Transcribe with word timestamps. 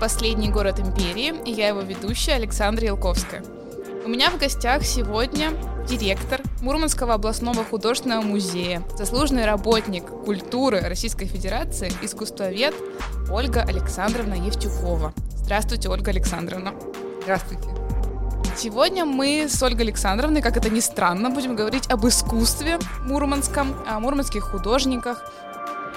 «Последний 0.00 0.48
город 0.48 0.80
империи» 0.80 1.34
и 1.44 1.52
я 1.52 1.68
его 1.68 1.82
ведущая 1.82 2.32
Александра 2.32 2.86
Елковская. 2.86 3.44
У 4.02 4.08
меня 4.08 4.30
в 4.30 4.38
гостях 4.38 4.82
сегодня 4.82 5.52
директор 5.86 6.40
Мурманского 6.62 7.14
областного 7.14 7.64
художественного 7.64 8.22
музея, 8.22 8.82
заслуженный 8.96 9.44
работник 9.44 10.06
культуры 10.06 10.80
Российской 10.80 11.26
Федерации, 11.26 11.92
искусствовед 12.00 12.74
Ольга 13.30 13.60
Александровна 13.60 14.34
Евтюкова. 14.34 15.12
Здравствуйте, 15.36 15.90
Ольга 15.90 16.12
Александровна. 16.12 16.72
Здравствуйте. 17.22 17.68
Сегодня 18.56 19.04
мы 19.04 19.48
с 19.48 19.62
Ольгой 19.62 19.84
Александровной, 19.84 20.40
как 20.40 20.56
это 20.56 20.70
ни 20.70 20.80
странно, 20.80 21.28
будем 21.28 21.56
говорить 21.56 21.90
об 21.90 22.06
искусстве 22.06 22.78
мурманском, 23.04 23.74
о 23.86 24.00
мурманских 24.00 24.44
художниках, 24.44 25.30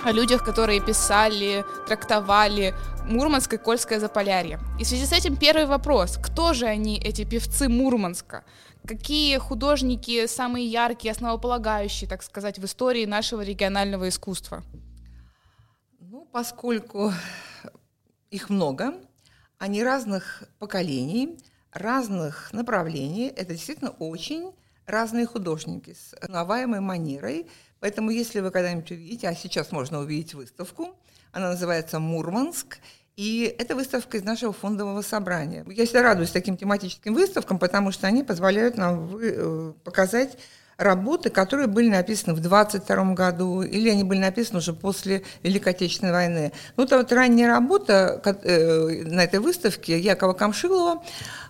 о 0.05 0.11
людях, 0.11 0.43
которые 0.43 0.81
писали, 0.81 1.65
трактовали 1.87 2.73
Мурманское 3.05 3.57
Кольское 3.57 3.99
Заполярье. 3.99 4.59
И 4.79 4.83
в 4.83 4.87
связи 4.87 5.05
с 5.05 5.13
этим 5.13 5.37
первый 5.37 5.65
вопрос. 5.65 6.17
Кто 6.21 6.53
же 6.53 6.65
они, 6.65 6.99
эти 6.99 7.23
певцы 7.23 7.69
Мурманска? 7.69 8.43
Какие 8.85 9.37
художники 9.37 10.27
самые 10.27 10.65
яркие, 10.65 11.13
основополагающие, 11.13 12.09
так 12.09 12.21
сказать, 12.21 12.59
в 12.59 12.65
истории 12.65 13.05
нашего 13.05 13.41
регионального 13.41 14.09
искусства? 14.09 14.63
Ну, 15.99 16.27
поскольку 16.31 17.13
их 18.29 18.49
много, 18.49 18.95
они 19.57 19.83
разных 19.83 20.43
поколений, 20.59 21.37
разных 21.71 22.51
направлений, 22.51 23.27
это 23.27 23.53
действительно 23.53 23.91
очень 23.91 24.51
разные 24.85 25.25
художники 25.25 25.93
с 25.93 26.13
узнаваемой 26.21 26.81
манерой, 26.81 27.47
Поэтому, 27.83 28.11
если 28.11 28.39
вы 28.39 28.49
когда-нибудь 28.49 28.89
увидите, 28.91 29.27
а 29.27 29.35
сейчас 29.35 29.73
можно 29.73 29.99
увидеть 29.99 30.33
выставку, 30.35 30.95
она 31.33 31.49
называется 31.49 31.99
«Мурманск», 31.99 32.77
и 33.17 33.53
это 33.59 33.75
выставка 33.75 34.15
из 34.15 34.23
нашего 34.23 34.53
фондового 34.53 35.01
собрания. 35.01 35.65
Я 35.67 35.83
всегда 35.83 36.01
радуюсь 36.01 36.31
таким 36.31 36.55
тематическим 36.55 37.13
выставкам, 37.13 37.59
потому 37.59 37.91
что 37.91 38.07
они 38.07 38.23
позволяют 38.23 38.77
нам 38.77 39.17
э, 39.21 39.73
показать 39.83 40.37
работы, 40.77 41.29
которые 41.29 41.67
были 41.67 41.89
написаны 41.89 42.33
в 42.33 42.39
22 42.39 43.15
году, 43.15 43.63
или 43.63 43.89
они 43.89 44.05
были 44.05 44.19
написаны 44.19 44.59
уже 44.59 44.71
после 44.71 45.23
Великой 45.43 45.73
Отечественной 45.73 46.13
войны. 46.13 46.53
Ну, 46.77 46.83
вот, 46.83 46.91
вот 46.93 47.11
ранняя 47.11 47.49
работа 47.49 48.21
э, 48.23 49.03
на 49.03 49.25
этой 49.25 49.41
выставке 49.41 49.99
Якова 49.99 50.31
Камшилова 50.31 51.03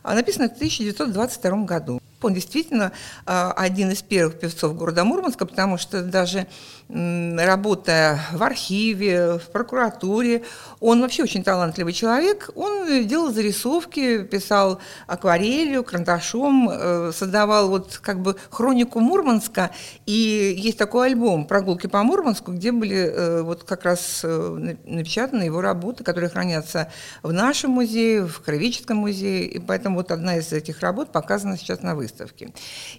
написана 0.04 0.50
в 0.50 0.54
1922 0.54 1.66
году. 1.66 2.02
Он 2.24 2.34
действительно 2.34 2.92
а, 3.26 3.52
один 3.52 3.92
из 3.92 4.02
первых 4.02 4.40
певцов 4.40 4.76
города 4.76 5.04
Мурманска, 5.04 5.46
потому 5.46 5.78
что 5.78 6.02
даже 6.02 6.48
работая 6.90 8.20
в 8.34 8.44
архиве, 8.44 9.40
в 9.40 9.52
прокуратуре, 9.52 10.44
он 10.80 11.02
вообще 11.02 11.24
очень 11.24 11.44
талантливый 11.44 11.94
человек. 11.94 12.50
Он 12.56 13.08
делал 13.08 13.32
зарисовки, 13.32 14.24
писал 14.24 14.80
акварелью, 15.08 15.84
карандашом, 15.84 16.70
э, 16.70 17.12
создавал 17.14 17.70
вот 17.70 18.00
как 18.02 18.22
бы 18.22 18.36
хронику 18.50 19.00
Мурманска. 19.00 19.72
И 20.06 20.56
есть 20.58 20.78
такой 20.78 21.08
альбом 21.08 21.46
«Прогулки 21.46 21.88
по 21.88 22.04
Мурманску», 22.04 22.52
где 22.52 22.72
были 22.72 22.98
э, 22.98 23.42
вот 23.42 23.64
как 23.64 23.86
раз 23.86 24.22
э, 24.24 24.76
напечатаны 24.86 25.44
его 25.44 25.62
работы, 25.62 26.04
которые 26.04 26.30
хранятся 26.30 26.92
в 27.24 27.32
нашем 27.32 27.72
музее, 27.72 28.26
в 28.26 28.42
Кровическом 28.42 28.98
музее. 28.98 29.46
И 29.46 29.60
поэтому 29.60 29.98
вот 29.98 30.12
одна 30.12 30.38
из 30.38 30.52
этих 30.52 30.82
работ 30.82 31.12
показана 31.12 31.58
сейчас 31.58 31.82
на 31.82 31.96
выставке. 31.96 32.13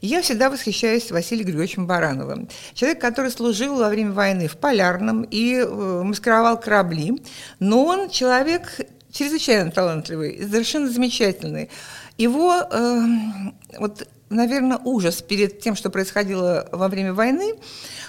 И 0.01 0.07
я 0.07 0.23
всегда 0.23 0.51
восхищаюсь 0.51 1.11
Василием 1.11 1.47
Григорьевичем 1.47 1.87
Барановым. 1.87 2.49
Человек, 2.75 3.01
который 3.01 3.31
служил 3.31 3.77
во 3.77 3.89
время 3.89 4.13
войны 4.13 4.49
в 4.49 4.57
Полярном 4.57 5.23
и 5.23 5.57
э, 5.57 6.03
маскировал 6.03 6.59
корабли, 6.59 7.23
но 7.59 7.85
он 7.85 8.11
человек 8.11 8.81
чрезвычайно 9.13 9.71
талантливый, 9.71 10.39
совершенно 10.43 10.89
замечательный. 10.89 11.71
Его, 12.19 12.55
э, 12.55 13.01
вот, 13.79 14.07
наверное, 14.29 14.79
ужас 14.85 15.23
перед 15.23 15.61
тем, 15.61 15.77
что 15.77 15.91
происходило 15.91 16.69
во 16.73 16.89
время 16.89 17.15
войны, 17.15 17.55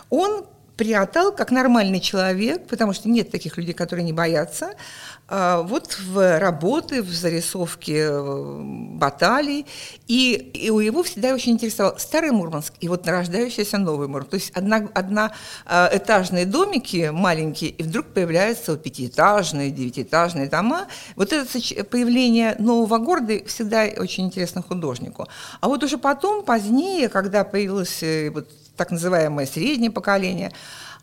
он 0.09 0.45
приотал 0.77 1.31
как 1.31 1.51
нормальный 1.51 1.99
человек, 1.99 2.67
потому 2.67 2.93
что 2.93 3.09
нет 3.09 3.31
таких 3.31 3.57
людей, 3.57 3.73
которые 3.73 4.03
не 4.03 4.13
боятся, 4.13 4.73
вот 5.27 5.97
в 5.99 6.39
работы, 6.39 7.01
в 7.01 7.09
зарисовке 7.09 8.09
э, 8.09 8.61
баталий. 8.93 9.65
И, 10.07 10.33
и 10.53 10.69
у 10.69 10.79
его 10.79 11.01
всегда 11.01 11.33
очень 11.33 11.53
интересовал 11.53 11.97
старый 11.97 12.31
Мурманск 12.31 12.73
и 12.79 12.87
вот 12.87 13.05
нарождающийся 13.05 13.79
новый 13.79 14.07
Мурманск. 14.07 14.29
То 14.29 14.35
есть 14.35 14.51
одна, 14.53 15.31
э, 15.65 15.97
этажные 15.97 16.45
домики 16.45 17.09
маленькие, 17.11 17.71
и 17.71 17.81
вдруг 17.81 18.07
появляются 18.07 18.77
пятиэтажные, 18.77 19.71
девятиэтажные 19.71 20.47
дома. 20.47 20.87
Вот 21.15 21.33
это 21.33 21.47
появление 21.85 22.55
нового 22.59 22.99
города 22.99 23.33
всегда 23.47 23.85
очень 23.97 24.25
интересно 24.25 24.61
художнику. 24.61 25.27
А 25.59 25.67
вот 25.67 25.83
уже 25.83 25.97
потом, 25.97 26.43
позднее, 26.43 27.09
когда 27.09 27.43
появилось 27.43 28.03
э, 28.03 28.29
вот 28.29 28.47
так 28.77 28.91
называемое 28.91 29.47
среднее 29.47 29.89
поколение, 29.89 30.51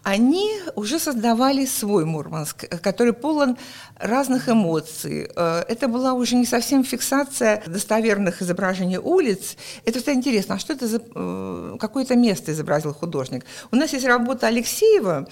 они 0.03 0.51
уже 0.75 0.99
создавали 0.99 1.65
свой 1.67 2.05
Мурманск, 2.05 2.69
который 2.83 3.13
полон 3.13 3.57
разных 3.97 4.49
эмоций. 4.49 5.29
Э, 5.37 5.63
это 5.69 5.87
была 5.89 6.15
уже 6.15 6.35
не 6.35 6.47
совсем 6.47 6.85
фиксация 6.85 7.63
достоверных 7.67 8.43
изображений 8.43 8.99
улиц. 8.99 9.57
Это 9.85 9.99
всегда 9.99 10.15
интересно, 10.15 10.57
а 10.57 10.59
что 10.59 10.73
это 10.73 10.89
за 10.89 11.01
э, 11.15 11.77
какое-то 11.79 12.17
место 12.17 12.53
изобразил 12.53 12.93
художник? 12.95 13.45
У 13.71 13.77
нас 13.77 13.93
есть 13.93 14.05
работа 14.05 14.49
Алексеева, 14.49 15.29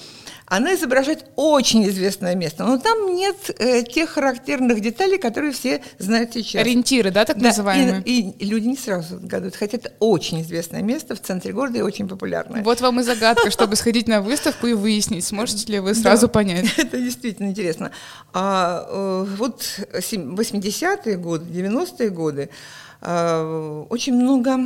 она 0.50 0.74
изображает 0.74 1.26
очень 1.36 1.88
известное 1.88 2.34
место, 2.34 2.64
но 2.64 2.76
там 2.78 3.14
нет 3.14 3.36
э, 3.58 3.82
тех 3.84 4.10
характерных 4.10 4.80
деталей, 4.80 5.16
которые 5.16 5.52
все 5.52 5.80
знают 5.98 6.32
сейчас. 6.32 6.62
Ориентиры, 6.62 7.12
да, 7.12 7.24
так 7.24 7.38
да, 7.38 7.48
называемые? 7.48 8.02
И, 8.04 8.30
и 8.30 8.44
люди 8.44 8.66
не 8.66 8.76
сразу 8.76 9.16
отгадывают, 9.16 9.54
хотя 9.54 9.78
это 9.78 9.92
очень 10.00 10.42
известное 10.42 10.82
место 10.82 11.14
в 11.14 11.20
центре 11.20 11.52
города 11.52 11.78
и 11.78 11.82
очень 11.82 12.08
популярное. 12.08 12.64
Вот 12.64 12.80
вам 12.80 12.98
и 12.98 13.04
загадка, 13.04 13.50
чтобы 13.52 13.76
сходить 13.76 14.08
на 14.08 14.20
выставку 14.20 14.59
и 14.66 14.74
выяснить, 14.74 15.24
сможете 15.24 15.72
ли 15.72 15.78
вы 15.80 15.94
сразу 15.94 16.28
понять. 16.28 16.66
Это 16.76 16.98
действительно 16.98 17.48
интересно. 17.48 17.90
А 18.32 18.86
э, 18.88 19.26
вот 19.36 19.62
80-е 19.92 21.16
годы, 21.16 21.44
90-е 21.50 22.10
годы 22.10 22.50
э, 23.00 23.84
очень 23.88 24.14
много 24.14 24.58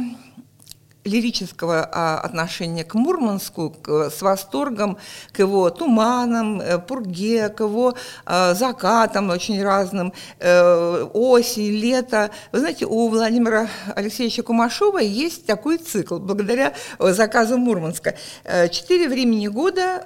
лирического 1.04 1.88
а, 1.90 2.18
отношения 2.18 2.84
к 2.84 2.94
Мурманску, 2.94 3.70
к, 3.70 4.10
с 4.10 4.22
восторгом 4.22 4.96
к 5.32 5.38
его 5.38 5.70
туманам, 5.70 6.60
э, 6.60 6.78
пурге, 6.78 7.48
к 7.50 7.60
его 7.60 7.94
а, 8.24 8.54
закатам 8.54 9.30
очень 9.30 9.62
разным, 9.62 10.12
э, 10.38 11.02
осень, 11.12 11.72
лето. 11.72 12.30
Вы 12.52 12.60
знаете, 12.60 12.86
у 12.86 13.08
Владимира 13.08 13.68
Алексеевича 13.94 14.42
Кумашова 14.42 14.98
есть 14.98 15.46
такой 15.46 15.78
цикл, 15.78 16.18
благодаря 16.18 16.74
заказу 16.98 17.58
Мурманска. 17.58 18.14
Э, 18.44 18.68
четыре 18.68 19.08
времени 19.08 19.48
года 19.48 20.04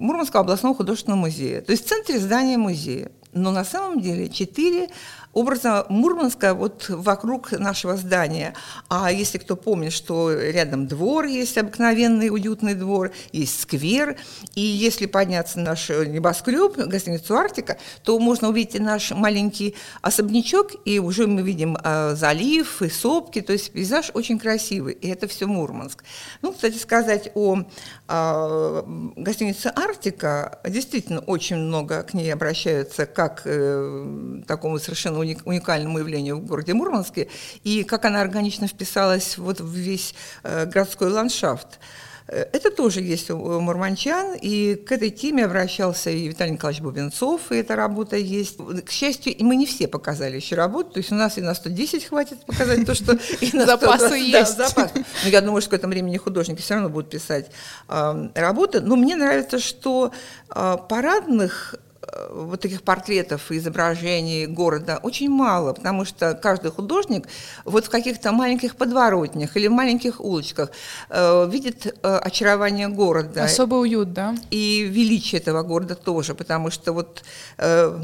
Мурманского 0.00 0.42
областного 0.42 0.76
художественного 0.76 1.20
музея, 1.20 1.60
то 1.60 1.72
есть 1.72 1.84
в 1.84 1.88
центре 1.88 2.18
здания 2.18 2.58
музея. 2.58 3.10
Но 3.32 3.50
на 3.50 3.64
самом 3.64 4.00
деле 4.00 4.28
четыре 4.28 4.88
образа 5.34 5.86
Мурманска 5.88 6.54
вот 6.54 6.86
вокруг 6.88 7.52
нашего 7.52 7.96
здания. 7.96 8.54
А 8.88 9.12
если 9.12 9.38
кто 9.38 9.56
помнит, 9.56 9.92
что 9.92 10.32
рядом 10.32 10.86
двор 10.86 11.26
есть, 11.26 11.58
обыкновенный 11.58 12.30
уютный 12.30 12.74
двор, 12.74 13.12
есть 13.32 13.60
сквер, 13.60 14.16
и 14.54 14.60
если 14.60 15.06
подняться 15.06 15.58
на 15.58 15.70
наш 15.70 15.88
небоскреб, 15.88 16.76
гостиницу 16.76 17.34
«Арктика», 17.34 17.78
то 18.02 18.18
можно 18.18 18.48
увидеть 18.48 18.80
наш 18.80 19.10
маленький 19.10 19.74
особнячок, 20.02 20.72
и 20.84 20.98
уже 20.98 21.26
мы 21.26 21.42
видим 21.42 21.76
э, 21.82 22.14
залив 22.14 22.82
и 22.82 22.88
сопки, 22.88 23.40
то 23.40 23.52
есть 23.52 23.72
пейзаж 23.72 24.10
очень 24.14 24.38
красивый, 24.38 24.94
и 24.94 25.08
это 25.08 25.26
все 25.26 25.46
Мурманск. 25.46 26.04
Ну, 26.42 26.52
кстати 26.52 26.78
сказать 26.78 27.32
о 27.34 27.64
э, 28.08 28.82
гостинице 29.16 29.72
«Арктика», 29.74 30.60
действительно 30.64 31.20
очень 31.20 31.56
много 31.56 32.02
к 32.02 32.14
ней 32.14 32.32
обращаются 32.32 33.06
как 33.06 33.42
э, 33.44 34.42
такому 34.46 34.78
совершенно 34.78 35.18
уникальному 35.44 35.98
явлению 35.98 36.36
в 36.36 36.46
городе 36.46 36.74
Мурманске, 36.74 37.28
и 37.62 37.84
как 37.84 38.04
она 38.04 38.20
органично 38.20 38.66
вписалась 38.66 39.38
вот 39.38 39.60
в 39.60 39.74
весь 39.74 40.14
э, 40.42 40.66
городской 40.66 41.10
ландшафт. 41.10 41.78
Э, 42.26 42.46
это 42.52 42.70
тоже 42.70 43.00
есть 43.00 43.30
у 43.30 43.60
мурманчан, 43.60 44.36
и 44.40 44.74
к 44.74 44.92
этой 44.92 45.10
теме 45.10 45.44
обращался 45.44 46.10
и 46.10 46.28
Виталий 46.28 46.52
Николаевич 46.52 46.82
Бубенцов, 46.82 47.52
и 47.52 47.56
эта 47.56 47.76
работа 47.76 48.16
есть. 48.16 48.56
К 48.84 48.90
счастью, 48.90 49.34
мы 49.40 49.56
не 49.56 49.66
все 49.66 49.88
показали 49.88 50.36
еще 50.36 50.56
работу, 50.56 50.92
то 50.92 50.98
есть 50.98 51.12
у 51.12 51.14
нас 51.14 51.38
и 51.38 51.40
на 51.40 51.54
110 51.54 52.04
хватит 52.04 52.44
показать 52.46 52.86
то, 52.86 52.94
что... 52.94 53.18
Запасы 53.66 54.16
есть. 54.16 54.58
Но 54.58 55.28
я 55.28 55.40
думаю, 55.40 55.60
что 55.60 55.70
к 55.70 55.74
этому 55.74 55.92
времени 55.92 56.16
художники 56.16 56.60
все 56.60 56.74
равно 56.74 56.88
будут 56.88 57.10
писать 57.10 57.50
работы. 57.88 58.80
Но 58.80 58.96
мне 58.96 59.16
нравится, 59.16 59.58
что 59.58 60.12
а, 60.48 60.76
парадных 60.76 61.76
Э, 61.76 61.83
вот 62.30 62.60
таких 62.60 62.82
портретов 62.82 63.50
и 63.50 63.58
изображений 63.58 64.46
города 64.46 64.98
очень 65.02 65.30
мало, 65.30 65.72
потому 65.72 66.04
что 66.04 66.34
каждый 66.34 66.70
художник 66.70 67.28
вот 67.64 67.86
в 67.86 67.90
каких-то 67.90 68.32
маленьких 68.32 68.76
подворотнях 68.76 69.56
или 69.56 69.68
в 69.68 69.72
маленьких 69.72 70.20
улочках 70.20 70.70
э, 71.10 71.48
видит 71.50 71.86
э, 71.86 72.16
очарование 72.16 72.88
города. 72.88 73.44
Особый 73.44 73.80
уют, 73.80 74.12
да? 74.12 74.34
И 74.50 74.82
величие 74.90 75.40
этого 75.40 75.62
города 75.62 75.94
тоже, 75.94 76.34
потому 76.34 76.70
что 76.70 76.92
вот 76.92 77.24
э, 77.58 78.00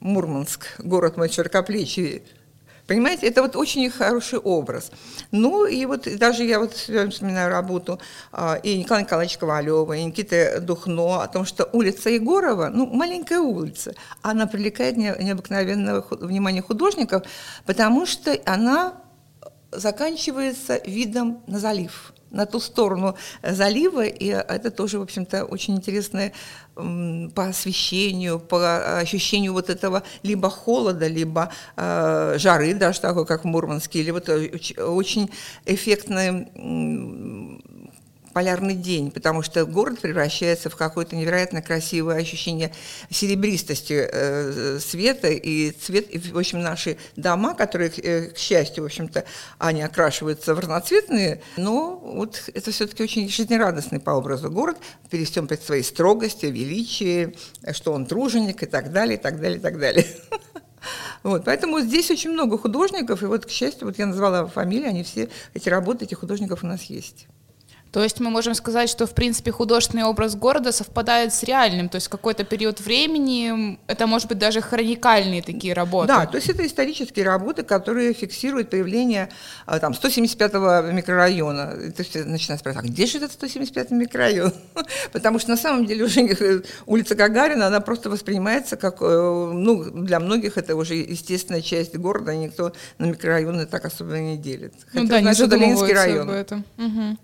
Мурманск, 0.00 0.66
город 0.78 1.16
мой 1.16 1.28
широкоплечий, 1.28 2.22
Понимаете, 2.88 3.26
это 3.26 3.42
вот 3.42 3.54
очень 3.54 3.90
хороший 3.90 4.38
образ. 4.38 4.90
Ну 5.30 5.66
и 5.66 5.84
вот 5.84 6.08
даже 6.16 6.42
я 6.44 6.58
вот 6.58 6.72
вспоминаю 6.72 7.50
работу 7.50 8.00
а, 8.32 8.54
и 8.62 8.78
Николая 8.78 9.04
Николаевича 9.04 9.38
Ковалева, 9.38 9.92
и 9.92 10.04
Никиты 10.04 10.58
Духно 10.60 11.22
о 11.22 11.28
том, 11.28 11.44
что 11.44 11.68
улица 11.74 12.08
Егорова, 12.08 12.70
ну, 12.72 12.86
маленькая 12.86 13.40
улица, 13.40 13.94
она 14.22 14.46
привлекает 14.46 14.96
необыкновенное 14.96 16.02
внимание 16.10 16.62
художников, 16.62 17.24
потому 17.66 18.06
что 18.06 18.34
она 18.46 19.02
заканчивается 19.70 20.80
видом 20.86 21.42
на 21.46 21.58
залив 21.58 22.14
на 22.30 22.46
ту 22.46 22.60
сторону 22.60 23.16
залива, 23.42 24.04
и 24.04 24.26
это 24.26 24.70
тоже, 24.70 24.98
в 24.98 25.02
общем-то, 25.02 25.44
очень 25.44 25.76
интересное 25.76 26.32
по 26.74 27.46
освещению, 27.46 28.38
по 28.38 28.98
ощущению 28.98 29.52
вот 29.52 29.68
этого 29.68 30.04
либо 30.22 30.48
холода, 30.48 31.08
либо 31.08 31.50
э, 31.76 32.34
жары, 32.38 32.74
даже 32.74 33.00
такой, 33.00 33.26
как 33.26 33.42
в 33.42 33.46
Мурманске, 33.46 33.98
или 33.98 34.12
вот 34.12 34.28
э, 34.28 34.50
очень 34.78 35.30
эффектный 35.64 36.48
полярный 38.32 38.74
день, 38.74 39.10
потому 39.10 39.42
что 39.42 39.64
город 39.64 40.00
превращается 40.00 40.70
в 40.70 40.76
какое-то 40.76 41.16
невероятно 41.16 41.62
красивое 41.62 42.16
ощущение 42.16 42.72
серебристости 43.10 44.08
э, 44.10 44.78
света 44.80 45.28
и 45.28 45.70
цвет, 45.70 46.06
и, 46.10 46.18
в 46.18 46.38
общем, 46.38 46.60
наши 46.60 46.98
дома, 47.16 47.54
которые, 47.54 47.90
э, 47.90 48.30
к 48.30 48.38
счастью, 48.38 48.84
в 48.84 48.86
общем-то, 48.86 49.24
они 49.58 49.82
окрашиваются 49.82 50.54
в 50.54 50.58
разноцветные, 50.58 51.42
но 51.56 51.96
вот 51.96 52.50
это 52.54 52.70
все-таки 52.70 53.02
очень 53.02 53.28
жизнерадостный 53.28 54.00
по 54.00 54.10
образу 54.10 54.50
город, 54.50 54.78
при 55.10 55.24
всем 55.24 55.46
при 55.46 55.56
своей 55.56 55.82
строгости, 55.82 56.46
величии, 56.46 57.36
что 57.72 57.92
он 57.92 58.06
труженик 58.06 58.62
и 58.62 58.66
так 58.66 58.92
далее, 58.92 59.18
и 59.18 59.20
так 59.20 59.40
далее, 59.40 59.58
и 59.58 59.62
так 59.62 59.78
далее. 59.78 60.06
Вот, 61.24 61.44
поэтому 61.44 61.80
здесь 61.80 62.10
очень 62.10 62.30
много 62.30 62.56
художников, 62.56 63.22
и 63.22 63.26
вот, 63.26 63.44
к 63.44 63.50
счастью, 63.50 63.88
вот 63.88 63.98
я 63.98 64.06
назвала 64.06 64.46
фамилии, 64.46 64.86
они 64.86 65.02
все, 65.02 65.28
эти 65.52 65.68
работы 65.68 66.04
этих 66.04 66.20
художников 66.20 66.62
у 66.62 66.66
нас 66.66 66.84
есть. 66.84 67.26
То 67.92 68.02
есть 68.02 68.20
мы 68.20 68.30
можем 68.30 68.54
сказать, 68.54 68.90
что, 68.90 69.06
в 69.06 69.14
принципе, 69.14 69.50
художественный 69.50 70.04
образ 70.04 70.34
города 70.34 70.72
совпадает 70.72 71.32
с 71.32 71.42
реальным, 71.42 71.88
то 71.88 71.96
есть 71.96 72.08
какой-то 72.08 72.44
период 72.44 72.80
времени, 72.80 73.78
это 73.86 74.06
может 74.06 74.28
быть 74.28 74.38
даже 74.38 74.60
хроникальные 74.60 75.42
такие 75.42 75.72
работы. 75.72 76.08
Да, 76.08 76.26
то 76.26 76.36
есть 76.36 76.48
это 76.48 76.66
исторические 76.66 77.24
работы, 77.24 77.62
которые 77.62 78.12
фиксируют 78.12 78.70
появление 78.70 79.30
а, 79.66 79.78
там 79.78 79.92
175-го 79.92 80.92
микрорайона. 80.92 81.92
То 81.92 82.02
есть 82.02 82.14
начинают 82.26 82.60
спрашивать, 82.60 82.84
а 82.84 82.88
где 82.88 83.06
же 83.06 83.18
этот 83.18 83.32
175-й 83.42 83.94
микрорайон? 83.94 84.52
Потому 85.12 85.38
что 85.38 85.50
на 85.50 85.56
самом 85.56 85.86
деле 85.86 86.04
уже 86.04 86.20
э, 86.20 86.62
улица 86.86 87.14
Гагарина, 87.14 87.66
она 87.66 87.80
просто 87.80 88.10
воспринимается 88.10 88.76
как, 88.76 89.00
э, 89.00 89.04
ну, 89.04 89.84
для 89.84 90.20
многих 90.20 90.58
это 90.58 90.76
уже 90.76 90.94
естественная 90.94 91.62
часть 91.62 91.96
города, 91.96 92.34
никто 92.34 92.72
на 92.98 93.06
микрорайоны 93.06 93.66
так 93.66 93.84
особо 93.84 94.18
не 94.18 94.36
делит. 94.36 94.74
Ну 94.92 95.00
Хотя, 95.00 95.02
ну 95.02 95.08
да, 95.08 95.20
значит, 95.20 95.40
не 95.40 95.48
задумываются 95.48 95.94
район. 95.94 96.28
об 96.28 96.34
этом. 96.34 96.64
Угу. 96.76 97.18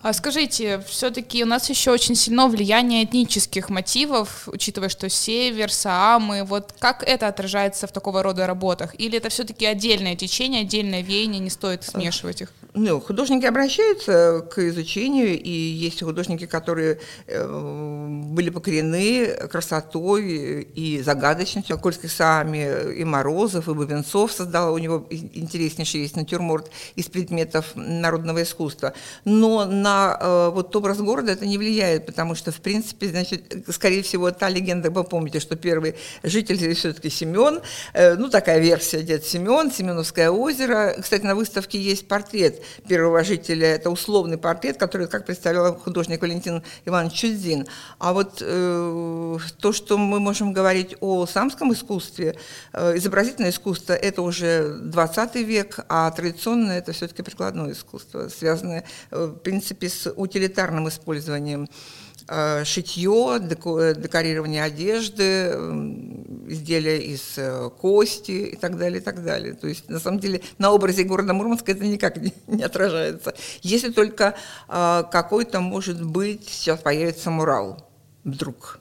А 0.00 0.12
скажите, 0.12 0.80
все-таки 0.86 1.42
у 1.42 1.46
нас 1.46 1.68
еще 1.68 1.90
очень 1.90 2.14
сильно 2.14 2.46
влияние 2.46 3.04
этнических 3.04 3.68
мотивов, 3.68 4.48
учитывая, 4.48 4.88
что 4.88 5.08
север, 5.08 5.72
Саамы, 5.72 6.44
вот 6.44 6.72
как 6.78 7.02
это 7.02 7.26
отражается 7.26 7.88
в 7.88 7.92
такого 7.92 8.22
рода 8.22 8.46
работах? 8.46 8.94
Или 8.98 9.18
это 9.18 9.28
все-таки 9.28 9.66
отдельное 9.66 10.14
течение, 10.14 10.62
отдельное 10.62 11.02
веяние, 11.02 11.40
не 11.40 11.50
стоит 11.50 11.82
смешивать 11.82 12.42
их? 12.42 12.52
Ну, 12.78 13.00
художники 13.00 13.44
обращаются 13.44 14.46
к 14.48 14.58
изучению, 14.68 15.40
и 15.40 15.50
есть 15.50 16.00
художники, 16.00 16.46
которые 16.46 17.00
э, 17.26 18.06
были 18.30 18.50
покорены 18.50 19.48
красотой 19.50 20.62
и 20.62 21.02
загадочностью. 21.02 21.76
Кольский 21.78 22.08
Саами 22.08 22.92
и 22.94 23.04
Морозов, 23.04 23.68
и 23.68 23.74
Бубенцов 23.74 24.30
создал, 24.30 24.74
у 24.74 24.78
него 24.78 25.04
интереснейший 25.10 26.02
есть 26.02 26.14
натюрморт 26.14 26.70
из 26.94 27.06
предметов 27.06 27.72
народного 27.74 28.44
искусства. 28.44 28.94
Но 29.24 29.64
на 29.64 29.88
на 29.88 30.16
э, 30.20 30.50
вот 30.50 30.74
образ 30.76 30.98
города 30.98 31.32
это 31.32 31.46
не 31.46 31.58
влияет, 31.58 32.06
потому 32.06 32.34
что, 32.34 32.52
в 32.52 32.60
принципе, 32.60 33.08
значит, 33.08 33.64
скорее 33.68 34.02
всего, 34.02 34.30
та 34.30 34.48
легенда, 34.48 34.90
вы 34.90 35.04
помните, 35.04 35.40
что 35.40 35.56
первый 35.56 35.94
житель 36.22 36.74
все-таки 36.74 37.10
Семен, 37.10 37.60
э, 37.94 38.14
ну, 38.14 38.28
такая 38.28 38.60
версия, 38.60 39.02
дед 39.02 39.24
Семен, 39.24 39.70
Семеновское 39.72 40.30
озеро. 40.30 40.94
Кстати, 41.00 41.24
на 41.24 41.34
выставке 41.34 41.80
есть 41.80 42.06
портрет 42.06 42.62
первого 42.88 43.24
жителя, 43.24 43.66
это 43.68 43.90
условный 43.90 44.38
портрет, 44.38 44.76
который, 44.76 45.08
как 45.08 45.26
представлял 45.26 45.76
художник 45.76 46.22
Валентин 46.22 46.62
Иванович 46.84 47.12
Чудзин. 47.12 47.66
А 47.98 48.12
вот 48.12 48.38
э, 48.40 49.38
то, 49.60 49.72
что 49.72 49.98
мы 49.98 50.20
можем 50.20 50.52
говорить 50.52 50.96
о 51.00 51.26
самском 51.26 51.72
искусстве, 51.72 52.36
э, 52.72 52.96
изобразительное 52.96 53.50
искусство, 53.50 53.92
это 53.92 54.22
уже 54.22 54.78
20 54.82 55.34
век, 55.36 55.80
а 55.88 56.10
традиционное 56.10 56.78
это 56.78 56.92
все-таки 56.92 57.22
прикладное 57.22 57.72
искусство, 57.72 58.28
связанное, 58.28 58.84
э, 59.10 59.26
в 59.26 59.38
принципе, 59.38 59.88
с 59.88 60.10
утилитарным 60.10 60.88
использованием 60.88 61.68
шитье, 62.64 63.38
декорирование 63.40 64.62
одежды, 64.62 65.52
изделия 66.48 66.98
из 66.98 67.36
э, 67.36 67.70
кости 67.80 68.50
и 68.52 68.56
так 68.56 68.78
далее, 68.78 69.00
и 69.00 69.04
так 69.04 69.24
далее. 69.24 69.54
То 69.54 69.68
есть, 69.68 69.88
на 69.88 69.98
самом 69.98 70.20
деле, 70.20 70.40
на 70.58 70.72
образе 70.72 71.04
города 71.04 71.32
Мурманска 71.32 71.72
это 71.72 71.84
никак 71.84 72.16
не, 72.16 72.32
не 72.46 72.62
отражается. 72.62 73.34
Если 73.62 73.90
только 73.90 74.34
э, 74.68 75.04
какой-то, 75.10 75.60
может 75.60 76.04
быть, 76.04 76.48
сейчас 76.48 76.80
появится 76.80 77.30
мурал 77.30 77.88
вдруг 78.24 78.80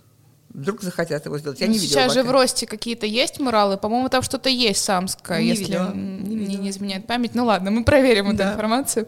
вдруг 0.50 0.82
захотят 0.82 1.24
его 1.26 1.38
сделать. 1.38 1.62
Я 1.62 1.68
ну, 1.68 1.74
не 1.74 1.78
видела. 1.78 2.02
Сейчас 2.02 2.14
же 2.14 2.24
в 2.24 2.32
росте 2.32 2.66
какие-то 2.66 3.06
есть 3.06 3.40
муралы. 3.40 3.78
По-моему, 3.78 4.10
там 4.10 4.24
что-то 4.24 4.50
есть 4.50 4.84
самское, 4.84 5.40
не 5.40 5.50
если 5.50 5.66
видела, 5.66 5.94
не, 5.94 6.36
не, 6.36 6.56
не 6.56 6.70
изменяет 6.72 7.06
память. 7.06 7.36
Ну 7.36 7.46
ладно, 7.46 7.70
мы 7.70 7.84
проверим 7.84 8.36
да. 8.36 8.46
эту 8.46 8.54
информацию. 8.54 9.08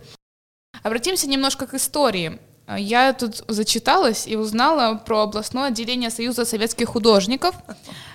Обратимся 0.84 1.28
немножко 1.28 1.66
к 1.66 1.74
истории. 1.74 2.40
Я 2.78 3.14
тут 3.14 3.44
зачиталась 3.48 4.28
и 4.28 4.36
узнала 4.36 4.96
про 4.96 5.24
областное 5.24 5.70
отделение 5.70 6.10
Союза 6.12 6.46
советских 6.46 6.90
художников, 6.90 7.56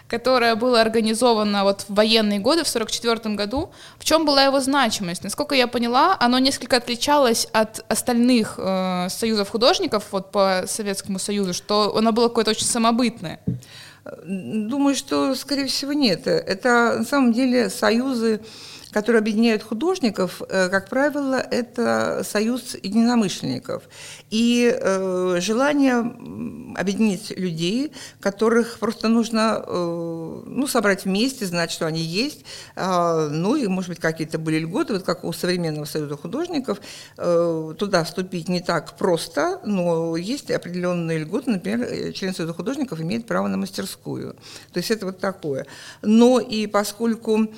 которое 0.06 0.54
было 0.54 0.80
организовано 0.80 1.64
вот 1.64 1.82
в 1.88 1.94
военные 1.94 2.38
годы, 2.38 2.62
в 2.62 2.68
1944 2.68 3.34
году. 3.34 3.70
В 3.99 4.04
чем 4.04 4.25
была 4.25 4.44
его 4.44 4.61
значимость? 4.61 5.25
Насколько 5.25 5.56
я 5.56 5.66
поняла, 5.66 6.16
оно 6.20 6.38
несколько 6.38 6.76
отличалось 6.76 7.46
от 7.52 7.84
остальных 7.88 8.54
э, 8.58 9.08
союзов 9.11 9.50
художников 9.50 10.04
вот 10.12 10.30
по 10.30 10.64
Советскому 10.66 11.18
Союзу, 11.18 11.52
что 11.52 11.96
оно 11.96 12.12
было 12.12 12.28
какое-то 12.28 12.52
очень 12.52 12.66
самобытное. 12.66 13.40
Думаю, 14.25 14.94
что, 14.94 15.34
скорее 15.34 15.66
всего, 15.66 15.92
нет. 15.94 16.26
Это 16.26 16.96
на 16.99 17.04
самом 17.04 17.32
деле 17.32 17.70
союзы 17.70 18.40
которые 18.95 19.19
объединяют 19.19 19.65
художников, 19.65 20.41
э, 20.49 20.69
как 20.69 20.89
правило, 20.89 21.35
это 21.35 22.23
союз 22.25 22.77
единомышленников. 22.81 23.83
И 24.31 24.73
э, 24.73 25.39
желание 25.41 25.97
объединить 26.77 27.37
людей, 27.37 27.91
которых 28.21 28.79
просто 28.79 29.09
нужно 29.09 29.65
э, 29.67 30.43
ну, 30.47 30.69
собрать 30.69 31.07
вместе, 31.07 31.45
знать, 31.45 31.73
что 31.73 31.87
они 31.87 32.01
есть. 32.01 32.45
Э, 32.77 33.29
ну 33.33 33.57
и, 33.57 33.67
может 33.67 33.89
быть, 33.89 33.99
какие-то 33.99 34.39
были 34.39 34.61
льготы, 34.61 34.93
вот 34.93 35.03
как 35.03 35.25
у 35.25 35.33
современного 35.33 35.87
союза 35.87 36.17
художников, 36.17 36.81
туда 37.17 38.05
вступить 38.05 38.49
не 38.49 38.61
так 38.61 38.97
просто, 38.97 39.61
но 39.65 40.17
есть 40.17 40.53
определенные 40.53 41.19
льготы. 41.19 41.51
Например, 41.51 42.13
член 42.13 42.33
союза 42.33 42.55
художников 42.55 43.01
имеет 43.01 43.27
право 43.27 43.49
на 43.49 43.57
мастерскую. 43.57 44.37
То 44.73 44.79
есть 44.79 44.93
это 44.93 45.07
вот 45.07 45.19
такое. 45.19 45.67
Но 46.03 46.39
и 46.39 46.69
поскольку 46.69 47.49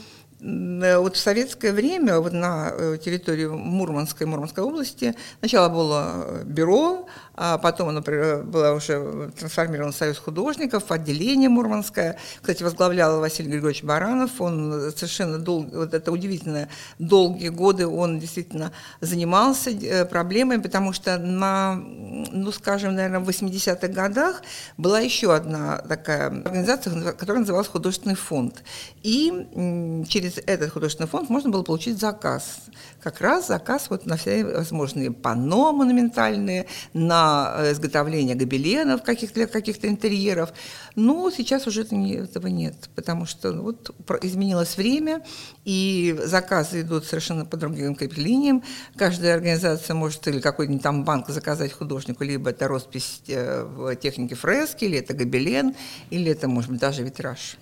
вот 0.40 1.16
в 1.16 1.18
советское 1.18 1.72
время 1.72 2.20
вот 2.20 2.32
на 2.32 2.70
э, 2.70 2.98
территории 3.02 3.46
Мурманской, 3.46 4.26
Мурманской 4.26 4.62
области 4.62 5.14
сначала 5.38 5.68
было 5.68 6.42
бюро, 6.44 7.06
а 7.36 7.58
потом 7.58 7.88
оно 7.88 8.00
было 8.00 8.72
уже 8.72 9.30
трансформировано 9.38 9.92
в 9.92 9.96
Союз 9.96 10.18
художников, 10.18 10.90
отделение 10.90 11.48
Мурманское. 11.48 12.18
Кстати, 12.40 12.62
возглавлял 12.62 13.20
Василий 13.20 13.50
Григорьевич 13.50 13.84
Баранов. 13.84 14.40
Он 14.40 14.92
совершенно 14.94 15.38
долго, 15.38 15.76
вот 15.76 15.94
это 15.94 16.12
удивительно, 16.12 16.68
долгие 16.98 17.48
годы 17.48 17.86
он 17.86 18.18
действительно 18.18 18.72
занимался 19.00 19.70
э, 19.70 20.04
проблемой, 20.06 20.60
потому 20.60 20.92
что 20.92 21.18
на, 21.18 21.74
ну, 21.76 22.50
скажем, 22.52 22.94
наверное, 22.94 23.20
в 23.20 23.28
80-х 23.28 23.88
годах 23.88 24.42
была 24.76 25.00
еще 25.00 25.34
одна 25.34 25.78
такая 25.78 26.28
организация, 26.28 27.12
которая 27.12 27.40
называлась 27.40 27.68
Художественный 27.68 28.14
фонд. 28.14 28.62
И 29.02 30.04
через 30.08 30.38
этот 30.46 30.72
художественный 30.72 31.08
фонд 31.08 31.28
можно 31.28 31.50
было 31.50 31.62
получить 31.62 31.98
заказ. 31.98 32.60
Как 33.06 33.20
раз 33.20 33.46
заказ 33.46 33.86
вот 33.88 34.04
на 34.04 34.16
все 34.16 34.44
возможные 34.44 35.12
панно 35.12 35.72
монументальные, 35.72 36.66
на 36.92 37.36
Э, 37.56 37.72
изготовление 37.72 38.34
гобеленов 38.34 39.02
каких-то 39.02 39.34
для 39.36 39.46
каких-то 39.46 39.86
интерьеров. 39.86 40.52
Но 40.94 41.30
сейчас 41.30 41.68
уже 41.68 41.82
этого 41.82 42.48
нет, 42.48 42.74
потому 42.94 43.26
что 43.26 43.52
ну, 43.52 43.62
вот 43.62 43.94
изменилось 44.22 44.76
время, 44.76 45.22
и 45.64 46.18
заказы 46.24 46.80
идут 46.80 47.04
совершенно 47.04 47.44
по 47.44 47.56
другим 47.56 47.96
линиям. 48.16 48.62
Каждая 48.96 49.34
организация 49.34 49.94
может 49.94 50.26
или 50.28 50.40
какой-нибудь 50.40 50.82
там 50.82 51.04
банк 51.04 51.28
заказать 51.28 51.72
художнику, 51.72 52.24
либо 52.24 52.50
это 52.50 52.66
роспись 52.68 53.22
э, 53.28 53.62
в 53.62 53.94
технике 53.96 54.34
фрески, 54.34 54.84
или 54.84 54.98
это 54.98 55.14
гобелен, 55.14 55.74
или 56.10 56.32
это, 56.32 56.48
может 56.48 56.70
быть, 56.70 56.80
даже 56.80 57.02
витраж. 57.02 57.58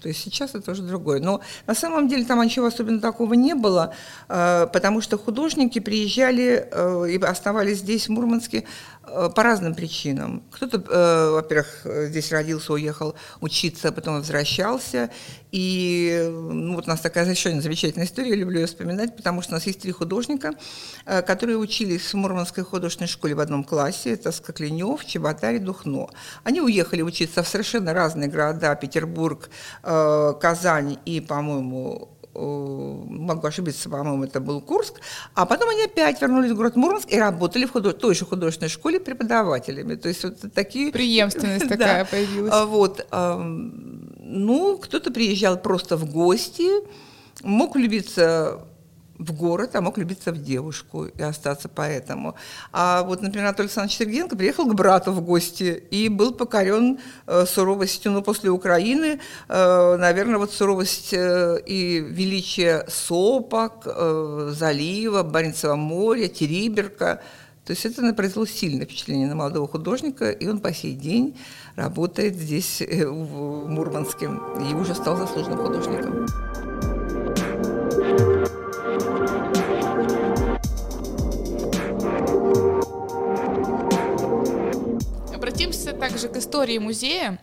То 0.00 0.08
есть 0.08 0.20
сейчас 0.20 0.54
это 0.54 0.72
уже 0.72 0.82
другое. 0.82 1.20
Но 1.20 1.40
на 1.66 1.74
самом 1.74 2.08
деле 2.08 2.24
там 2.24 2.42
ничего 2.42 2.66
особенно 2.66 3.00
такого 3.00 3.34
не 3.34 3.54
было, 3.54 3.92
э, 4.28 4.66
потому 4.72 5.00
что 5.00 5.18
художники 5.18 5.78
приезжали 5.78 6.68
э, 6.70 7.10
и 7.10 7.18
оставались 7.22 7.78
здесь, 7.78 8.08
в 8.08 8.10
Мурманске, 8.10 8.64
по 9.34 9.42
разным 9.42 9.74
причинам. 9.74 10.42
Кто-то, 10.50 10.78
э, 10.78 11.30
во-первых, 11.30 11.86
здесь 12.08 12.32
родился, 12.32 12.72
уехал 12.72 13.14
учиться, 13.40 13.92
потом 13.92 14.16
возвращался. 14.16 15.10
И 15.50 16.28
ну, 16.30 16.74
вот 16.74 16.86
у 16.86 16.90
нас 16.90 17.00
такая 17.00 17.28
еще 17.28 17.48
одна 17.48 17.62
замечательная 17.62 18.06
история, 18.06 18.30
я 18.30 18.36
люблю 18.36 18.60
ее 18.60 18.66
вспоминать, 18.66 19.16
потому 19.16 19.40
что 19.40 19.52
у 19.52 19.54
нас 19.54 19.66
есть 19.66 19.80
три 19.80 19.92
художника, 19.92 20.52
э, 21.06 21.22
которые 21.22 21.56
учились 21.56 22.12
в 22.12 22.14
Мурманской 22.14 22.64
художественной 22.64 23.08
школе 23.08 23.34
в 23.34 23.40
одном 23.40 23.64
классе. 23.64 24.12
Это 24.12 24.32
Скокленев, 24.32 25.04
Чеботарь 25.04 25.56
и 25.56 25.58
Духно. 25.58 26.08
Они 26.44 26.60
уехали 26.60 27.02
учиться 27.02 27.42
в 27.42 27.48
совершенно 27.48 27.94
разные 27.94 28.28
города, 28.28 28.74
Петербург, 28.74 29.48
э, 29.82 30.34
Казань 30.40 30.98
и, 31.06 31.20
по-моему, 31.20 32.08
Э, 32.17 32.17
могу 32.38 33.46
ошибиться, 33.46 33.88
по-моему, 33.88 34.24
это 34.24 34.40
был 34.40 34.60
Курск, 34.60 35.00
а 35.34 35.46
потом 35.46 35.70
они 35.70 35.82
опять 35.84 36.20
вернулись 36.20 36.52
в 36.52 36.56
город 36.56 36.76
Мурманск 36.76 37.10
и 37.10 37.18
работали 37.18 37.66
в 37.66 37.72
худож... 37.72 37.94
той 37.94 38.14
же 38.14 38.24
художественной 38.24 38.68
школе 38.68 39.00
преподавателями. 39.00 39.96
То 39.96 40.08
есть 40.08 40.24
вот 40.24 40.52
такие... 40.54 40.92
Преемственность 40.98 41.68
такая 41.68 42.04
появилась. 42.04 42.52
А 42.54 42.64
вот. 42.66 43.06
Ну, 44.30 44.76
кто-то 44.76 45.10
приезжал 45.10 45.56
просто 45.56 45.96
в 45.96 46.10
гости, 46.10 46.68
мог 47.42 47.74
влюбиться 47.74 48.67
в 49.18 49.32
город, 49.32 49.74
а 49.74 49.80
мог 49.80 49.98
любиться 49.98 50.32
в 50.32 50.42
девушку 50.42 51.06
и 51.06 51.22
остаться 51.22 51.68
поэтому. 51.68 52.34
А 52.72 53.02
вот, 53.02 53.20
например, 53.20 53.46
Анатолий 53.46 53.66
Александрович 53.66 53.98
Сергеенко 53.98 54.36
приехал 54.36 54.66
к 54.66 54.74
брату 54.74 55.12
в 55.12 55.20
гости 55.20 55.82
и 55.90 56.08
был 56.08 56.32
покорен 56.32 56.98
э, 57.26 57.44
суровостью, 57.46 58.12
ну, 58.12 58.22
после 58.22 58.50
Украины, 58.50 59.20
э, 59.48 59.96
наверное, 59.96 60.38
вот 60.38 60.52
суровость 60.52 61.12
э, 61.12 61.60
и 61.66 61.98
величие 61.98 62.84
сопок, 62.88 63.82
э, 63.86 64.52
залива, 64.54 65.22
Баренцева 65.22 65.74
моря, 65.74 66.28
Териберка. 66.28 67.20
То 67.64 67.72
есть 67.72 67.84
это 67.84 68.14
произвело 68.14 68.46
сильное 68.46 68.86
впечатление 68.86 69.28
на 69.28 69.34
молодого 69.34 69.68
художника, 69.68 70.30
и 70.30 70.46
он 70.46 70.60
по 70.60 70.72
сей 70.72 70.94
день 70.94 71.36
работает 71.76 72.34
здесь, 72.34 72.80
э, 72.80 73.06
в 73.06 73.68
Мурманске, 73.68 74.30
и 74.70 74.74
уже 74.74 74.94
стал 74.94 75.16
заслуженным 75.16 75.58
художником. 75.58 76.26
Также 85.98 86.28
к 86.28 86.36
истории 86.36 86.78
музея. 86.78 87.38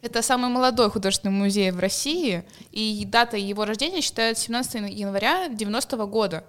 Это 0.00 0.22
самый 0.22 0.50
молодой 0.50 0.90
художественный 0.90 1.34
музей 1.34 1.70
в 1.70 1.78
России, 1.78 2.42
и 2.72 3.04
дата 3.06 3.36
его 3.36 3.64
рождения 3.64 4.00
считается 4.00 4.44
17 4.44 4.90
января 4.90 5.48
90 5.48 5.96
-го 5.96 6.06
года. 6.06 6.44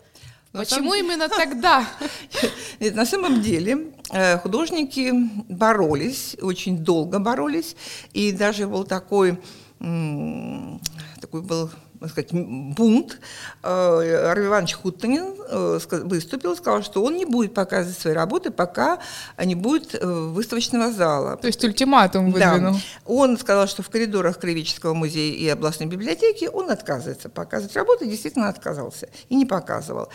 На 0.53 0.61
Почему 0.61 0.91
самом... 0.91 1.05
именно 1.05 1.29
тогда? 1.29 1.85
Нет, 2.79 2.95
на 2.95 3.05
самом 3.05 3.41
деле 3.41 3.91
э, 4.11 4.37
художники 4.37 5.11
боролись, 5.49 6.37
очень 6.41 6.77
долго 6.77 7.19
боролись, 7.19 7.75
и 8.13 8.31
даже 8.31 8.67
был 8.67 8.85
такой, 8.85 9.37
такой 9.79 11.41
был 11.41 11.69
так 12.03 12.11
сказать, 12.11 12.31
бунт, 12.33 13.19
э, 13.63 14.29
Арви 14.29 14.47
Иванович 14.47 14.73
Хуттанин 14.73 15.35
э, 15.47 15.79
выступил, 16.03 16.55
сказал, 16.55 16.83
что 16.83 17.03
он 17.03 17.15
не 17.15 17.25
будет 17.25 17.53
показывать 17.53 17.97
свои 17.97 18.13
работы, 18.13 18.51
пока 18.51 18.99
не 19.43 19.55
будет 19.55 19.95
э, 19.95 20.05
выставочного 20.05 20.91
зала. 20.91 21.37
То 21.37 21.47
есть 21.47 21.63
ультиматум 21.63 22.31
выдвинул. 22.31 22.73
Да. 22.73 22.79
Он 23.05 23.37
сказал, 23.37 23.67
что 23.67 23.83
в 23.83 23.89
коридорах 23.89 24.37
Краеведческого 24.37 24.93
музея 24.93 25.33
и 25.33 25.47
областной 25.47 25.87
библиотеки 25.87 26.49
он 26.51 26.69
отказывается 26.69 27.29
показывать 27.29 27.75
работы, 27.75 28.05
действительно 28.05 28.49
отказался 28.49 29.07
и 29.29 29.35
не 29.35 29.45
показывал. 29.45 30.09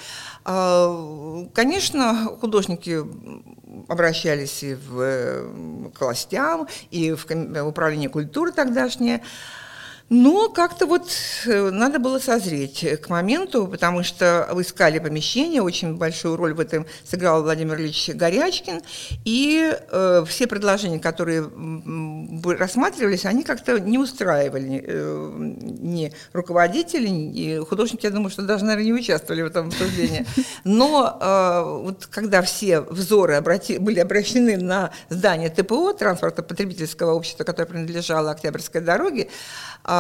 А, 0.45 1.47
конечно, 1.55 2.37
художники 2.41 3.03
обращались 3.89 4.63
и 4.63 4.75
в 4.75 5.89
к 5.95 6.01
властям, 6.01 6.69
и 6.91 7.13
в 7.13 7.27
управление 7.67 8.09
культуры 8.09 8.53
тогдашнее, 8.53 9.23
но 10.11 10.49
как-то 10.49 10.87
вот 10.87 11.11
э, 11.47 11.71
надо 11.71 11.99
было 11.99 12.19
созреть 12.19 12.85
к 13.01 13.09
моменту, 13.09 13.67
потому 13.67 14.03
что 14.03 14.49
искали 14.57 14.99
помещение, 14.99 15.61
очень 15.61 15.97
большую 15.97 16.37
роль 16.37 16.55
в 16.55 16.61
этом 16.61 16.87
сыграл 17.05 17.43
Владимир 17.43 17.79
Ильич 17.79 18.11
Горячкин, 18.15 18.81
и 19.25 19.77
э, 19.91 20.25
все 20.27 20.47
предложения, 20.47 20.99
которые 20.99 21.49
рассматривались, 22.59 23.27
они 23.27 23.45
как-то 23.45 23.79
не 23.79 23.99
устраивали 23.99 24.83
э, 24.87 25.33
ни 25.39 26.13
руководителей, 26.33 27.11
ни 27.11 27.65
художники, 27.65 28.07
я 28.07 28.11
думаю, 28.11 28.31
что 28.31 28.43
даже, 28.43 28.65
наверное, 28.65 28.93
не 28.93 28.93
участвовали 28.95 29.43
в 29.43 29.47
этом 29.47 29.69
обсуждении. 29.69 30.25
Но 30.65 31.19
э, 31.21 31.83
вот 31.85 32.07
когда 32.07 32.43
все 32.43 32.81
взоры 32.81 33.35
обрати, 33.35 33.79
были 33.79 34.01
обращены 34.01 34.57
на 34.57 34.91
здание 35.11 35.51
ТПО, 35.51 35.93
транспорта 35.93 36.43
потребительского 36.43 37.13
общества, 37.13 37.45
которое 37.45 37.67
принадлежало 37.67 38.31
Октябрьской 38.31 38.81
дороге, 38.81 39.29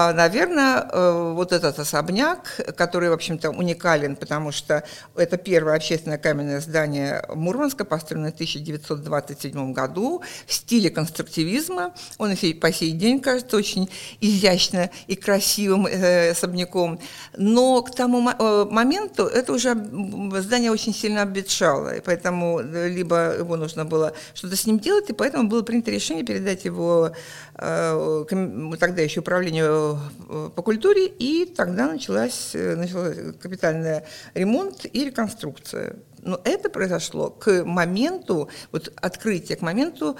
а, 0.00 0.12
наверное, 0.12 0.88
э, 0.92 1.32
вот 1.34 1.52
этот 1.52 1.76
особняк, 1.76 2.60
который, 2.76 3.10
в 3.10 3.14
общем-то, 3.14 3.50
уникален, 3.50 4.14
потому 4.14 4.52
что 4.52 4.84
это 5.16 5.36
первое 5.36 5.74
общественное 5.74 6.18
каменное 6.18 6.60
здание 6.60 7.24
Мурманска, 7.34 7.84
построенное 7.84 8.30
в 8.30 8.34
1927 8.34 9.72
году 9.72 10.22
в 10.46 10.52
стиле 10.52 10.90
конструктивизма. 10.90 11.94
Он 12.18 12.36
по 12.60 12.72
сей 12.72 12.92
день 12.92 13.18
кажется 13.20 13.56
очень 13.56 13.90
изящно 14.20 14.90
и 15.08 15.16
красивым 15.16 15.88
э, 15.88 16.30
особняком. 16.30 17.00
Но 17.36 17.82
к 17.82 17.92
тому 17.92 18.30
э, 18.30 18.66
моменту 18.70 19.24
это 19.24 19.52
уже 19.52 19.74
здание 20.40 20.70
очень 20.70 20.94
сильно 20.94 21.22
обветшало, 21.22 21.96
и 21.96 22.00
поэтому 22.00 22.60
либо 22.60 23.34
его 23.36 23.56
нужно 23.56 23.84
было 23.84 24.12
что-то 24.34 24.54
с 24.54 24.64
ним 24.64 24.78
делать, 24.78 25.10
и 25.10 25.12
поэтому 25.12 25.48
было 25.48 25.62
принято 25.62 25.90
решение 25.90 26.24
передать 26.24 26.64
его 26.64 27.10
тогда 27.58 29.02
еще 29.02 29.18
управлению 29.18 29.87
по 30.54 30.62
культуре, 30.62 31.06
и 31.06 31.44
тогда 31.44 31.86
началась, 31.86 32.50
э, 32.54 32.76
начался 32.76 33.32
капитальный 33.32 34.02
ремонт 34.34 34.86
и 34.92 35.04
реконструкция. 35.04 35.96
Но 36.22 36.40
это 36.44 36.68
произошло 36.70 37.30
к 37.30 37.64
моменту, 37.64 38.48
вот 38.72 38.92
открытия, 38.96 39.56
к 39.56 39.62
моменту 39.62 40.16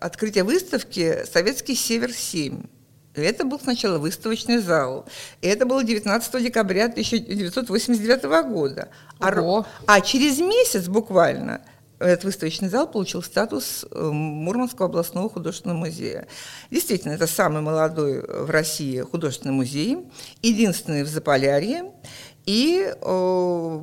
открытия 0.00 0.44
выставки 0.44 1.24
«Советский 1.30 1.74
Север-7». 1.74 2.68
Это 3.14 3.44
был 3.44 3.60
сначала 3.60 3.98
выставочный 3.98 4.58
зал. 4.58 5.06
Это 5.42 5.66
было 5.66 5.84
19 5.84 6.42
декабря 6.42 6.86
1989 6.86 8.22
года. 8.48 8.88
А, 9.20 9.66
а 9.86 10.00
через 10.00 10.38
месяц 10.38 10.88
буквально 10.88 11.60
этот 12.02 12.24
выставочный 12.24 12.68
зал 12.68 12.86
получил 12.86 13.22
статус 13.22 13.84
э, 13.90 14.10
Мурманского 14.10 14.88
областного 14.88 15.28
художественного 15.30 15.78
музея. 15.78 16.26
Действительно, 16.70 17.12
это 17.12 17.26
самый 17.26 17.62
молодой 17.62 18.22
в 18.22 18.50
России 18.50 19.00
художественный 19.00 19.54
музей, 19.54 19.98
единственный 20.42 21.02
в 21.04 21.08
Заполярье, 21.08 21.92
и, 22.44 22.92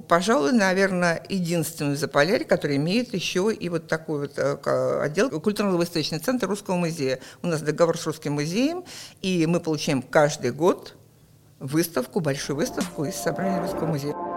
пожалуй, 0.10 0.52
наверное, 0.52 1.24
единственный 1.30 1.96
в 1.96 1.98
Заполярье, 1.98 2.46
который 2.46 2.76
имеет 2.76 3.14
еще 3.14 3.54
и 3.54 3.70
вот 3.70 3.88
такой 3.88 4.22
вот 4.22 4.38
э, 4.38 5.02
отдел, 5.02 5.30
культурно-выставочный 5.40 6.20
центр 6.20 6.48
Русского 6.48 6.76
музея. 6.76 7.20
У 7.42 7.48
нас 7.48 7.62
договор 7.62 7.98
с 7.98 8.06
Русским 8.06 8.34
музеем, 8.34 8.84
и 9.22 9.46
мы 9.46 9.62
получаем 9.62 10.02
каждый 10.02 10.52
год 10.52 10.96
выставку, 11.60 12.20
большую 12.20 12.58
выставку 12.58 13.06
из 13.06 13.16
собрания 13.16 13.62
Русского 13.62 13.88
музея. 13.88 14.29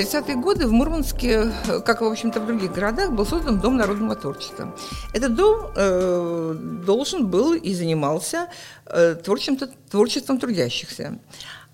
30-е 0.00 0.36
годы 0.36 0.66
в 0.66 0.72
Мурманске, 0.72 1.52
как, 1.84 2.00
в 2.00 2.04
общем-то, 2.04 2.40
в 2.40 2.46
других 2.46 2.72
городах, 2.72 3.12
был 3.12 3.26
создан 3.26 3.60
Дом 3.60 3.76
народного 3.76 4.16
творчества. 4.16 4.74
Этот 5.12 5.34
дом 5.34 5.70
э, 5.76 6.54
должен 6.86 7.26
был 7.26 7.52
и 7.52 7.74
занимался 7.74 8.48
э, 8.86 9.14
творчеством, 9.14 9.68
творчеством 9.90 10.38
трудящихся. 10.38 11.18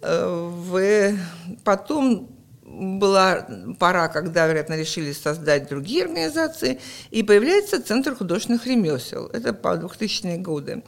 Э, 0.03 0.51
в, 0.51 1.17
потом 1.65 2.29
была 2.65 3.47
пора, 3.79 4.09
когда, 4.09 4.47
вероятно, 4.47 4.77
решили 4.77 5.13
создать 5.13 5.69
другие 5.69 6.05
организации, 6.05 6.81
и 7.13 7.23
появляется 7.23 7.81
Центр 7.81 8.17
художественных 8.17 8.67
ремесел. 8.67 9.27
Это 9.27 9.53
по 9.53 9.77
2000-е 9.77 10.39
годы. 10.39 10.83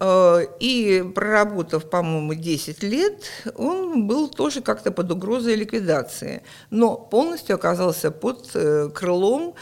Э, 0.00 0.46
и 0.60 1.04
проработав, 1.14 1.88
по-моему, 1.90 2.34
10 2.34 2.82
лет, 2.82 3.22
он 3.54 4.06
был 4.06 4.28
тоже 4.28 4.62
как-то 4.62 4.90
под 4.90 5.10
угрозой 5.12 5.56
ликвидации, 5.56 6.42
но 6.70 6.96
полностью 6.96 7.56
оказался 7.56 8.10
под 8.10 8.50
э, 8.54 8.88
крылом 8.94 9.54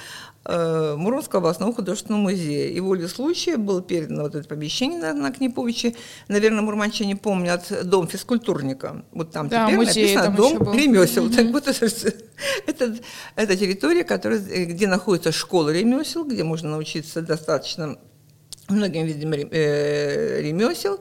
э, 0.45 0.95
Муромского 0.97 1.41
областного 1.41 1.75
художественного 1.75 2.23
музея. 2.23 2.69
И 2.71 2.79
волей 2.79 3.09
случая 3.09 3.57
было 3.57 3.83
передано 3.83 4.23
вот 4.23 4.37
это 4.37 4.49
помещение 4.49 5.01
на, 5.01 5.13
на 5.13 5.33
Книповиче. 5.33 5.97
Наверное, 6.29 6.63
мурманчане 6.63 7.17
помнят 7.17 7.73
дом 7.83 8.07
физкультурника. 8.07 9.03
Вот 9.11 9.33
там 9.33 9.49
Да, 9.49 9.67
теперь 9.67 9.77
музей 9.77 10.15
написано 10.15 10.25
там 10.25 10.37
дом 10.37 10.73
ремесел. 10.73 11.29
Так 11.31 11.47
вот 11.47 11.67
это, 11.67 11.87
это, 12.67 12.97
это 13.35 13.57
территория, 13.57 14.05
которая, 14.05 14.39
где 14.39 14.87
находится 14.87 15.33
школа 15.33 15.71
ремесел, 15.71 16.25
где 16.25 16.45
можно 16.45 16.71
научиться 16.71 17.23
достаточно 17.23 17.99
многим 18.69 19.07
видам 19.07 19.33
э, 19.33 20.41
ремесел 20.43 21.01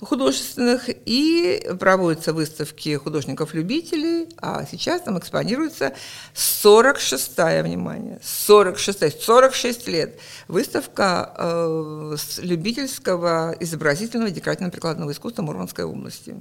художественных, 0.00 0.88
и 0.88 1.68
проводятся 1.78 2.32
выставки 2.32 2.94
художников-любителей, 2.96 4.28
а 4.36 4.64
сейчас 4.64 5.02
там 5.02 5.18
экспонируется 5.18 5.92
46-я, 6.34 7.62
внимание, 7.62 8.20
46 8.22 9.20
46 9.20 9.88
лет 9.88 10.18
выставка 10.46 11.34
э, 11.36 12.16
любительского 12.42 13.56
изобразительного 13.58 14.30
декоративно-прикладного 14.30 15.10
искусства 15.10 15.42
Мурманской 15.42 15.84
области. 15.84 16.36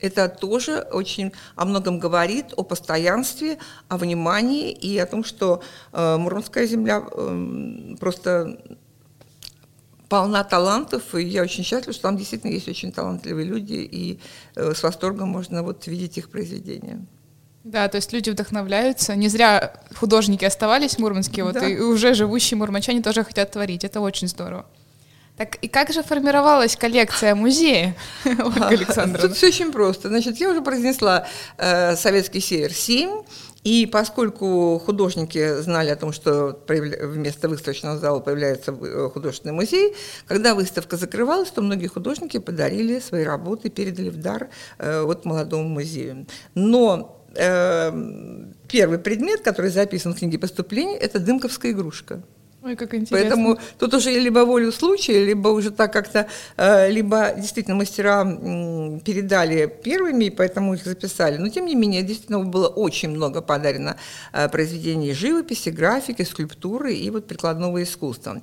Это 0.00 0.28
тоже 0.28 0.86
очень 0.92 1.32
о 1.56 1.64
многом 1.64 1.98
говорит, 1.98 2.54
о 2.56 2.62
постоянстве, 2.62 3.58
о 3.88 3.96
внимании 3.96 4.70
и 4.70 4.96
о 4.98 5.06
том, 5.06 5.24
что 5.24 5.60
э, 5.92 6.16
Мурманская 6.16 6.66
земля 6.66 7.02
э, 7.10 7.96
просто 7.98 8.60
полна 10.08 10.44
талантов, 10.44 11.14
и 11.14 11.22
я 11.22 11.42
очень 11.42 11.64
счастлива, 11.64 11.92
что 11.92 12.02
там 12.02 12.16
действительно 12.16 12.50
есть 12.50 12.68
очень 12.68 12.92
талантливые 12.92 13.46
люди, 13.46 13.74
и 13.74 14.18
э, 14.56 14.74
с 14.74 14.82
восторгом 14.82 15.28
можно 15.28 15.62
вот 15.62 15.86
видеть 15.86 16.18
их 16.18 16.30
произведения. 16.30 17.04
Да, 17.64 17.88
то 17.88 17.96
есть 17.96 18.12
люди 18.12 18.30
вдохновляются. 18.30 19.14
Не 19.14 19.28
зря 19.28 19.74
художники 19.94 20.44
оставались 20.44 20.98
мурманские, 20.98 21.44
вот 21.44 21.54
Да. 21.54 21.68
и 21.68 21.78
уже 21.78 22.14
живущие 22.14 22.56
мурманчане 22.56 23.02
тоже 23.02 23.24
хотят 23.24 23.50
творить. 23.50 23.84
Это 23.84 24.00
очень 24.00 24.28
здорово. 24.28 24.64
Так 25.36 25.54
и 25.56 25.68
как 25.68 25.92
же 25.92 26.02
формировалась 26.02 26.76
коллекция 26.76 27.34
музея, 27.34 27.94
Ольга 28.24 28.68
Александровна? 28.68 29.28
Тут 29.28 29.36
все 29.36 29.48
очень 29.48 29.70
просто. 29.70 30.08
Значит, 30.08 30.38
я 30.38 30.50
уже 30.50 30.62
произнесла 30.62 31.26
э, 31.58 31.94
«Советский 31.96 32.40
север-7», 32.40 33.24
и 33.68 33.84
поскольку 33.84 34.80
художники 34.82 35.60
знали 35.60 35.90
о 35.90 35.96
том, 35.96 36.10
что 36.10 36.58
вместо 36.66 37.50
выставочного 37.50 37.98
зала 37.98 38.20
появляется 38.20 38.72
э, 38.72 39.10
художественный 39.12 39.52
музей, 39.52 39.94
когда 40.26 40.54
выставка 40.54 40.96
закрывалась, 40.96 41.50
то 41.50 41.60
многие 41.60 41.88
художники 41.88 42.38
подарили 42.38 42.98
свои 42.98 43.24
работы, 43.24 43.68
передали 43.68 44.08
в 44.08 44.16
дар 44.16 44.48
э, 44.78 45.02
вот 45.02 45.26
молодому 45.26 45.68
музею. 45.68 46.26
Но 46.54 47.22
э, 47.34 47.92
первый 48.68 48.98
предмет, 48.98 49.42
который 49.42 49.70
записан 49.70 50.14
в 50.14 50.18
книге 50.18 50.38
поступлений, 50.38 50.96
это 50.96 51.18
дымковская 51.18 51.72
игрушка. 51.72 52.22
Ой, 52.60 52.74
как 52.74 52.92
интересно. 52.92 53.16
Поэтому 53.16 53.58
тут 53.78 53.94
уже 53.94 54.10
либо 54.10 54.40
волю 54.40 54.72
случая, 54.72 55.24
либо 55.24 55.48
уже 55.48 55.70
так 55.70 55.92
как-то, 55.92 56.26
э, 56.56 56.90
либо 56.90 57.32
действительно 57.36 57.76
мастера 57.76 58.24
передали 59.04 59.66
первыми, 59.66 60.24
и 60.24 60.30
поэтому 60.30 60.74
их 60.74 60.84
записали. 60.84 61.36
Но 61.36 61.48
тем 61.50 61.66
не 61.66 61.76
менее, 61.76 62.02
действительно 62.02 62.40
было 62.40 62.66
очень 62.66 63.10
много 63.10 63.42
подарено 63.42 63.96
э, 64.32 64.48
произведений 64.48 65.12
живописи, 65.12 65.68
графики, 65.68 66.22
скульптуры 66.22 66.94
и 66.94 67.10
вот 67.10 67.28
прикладного 67.28 67.80
искусства. 67.80 68.42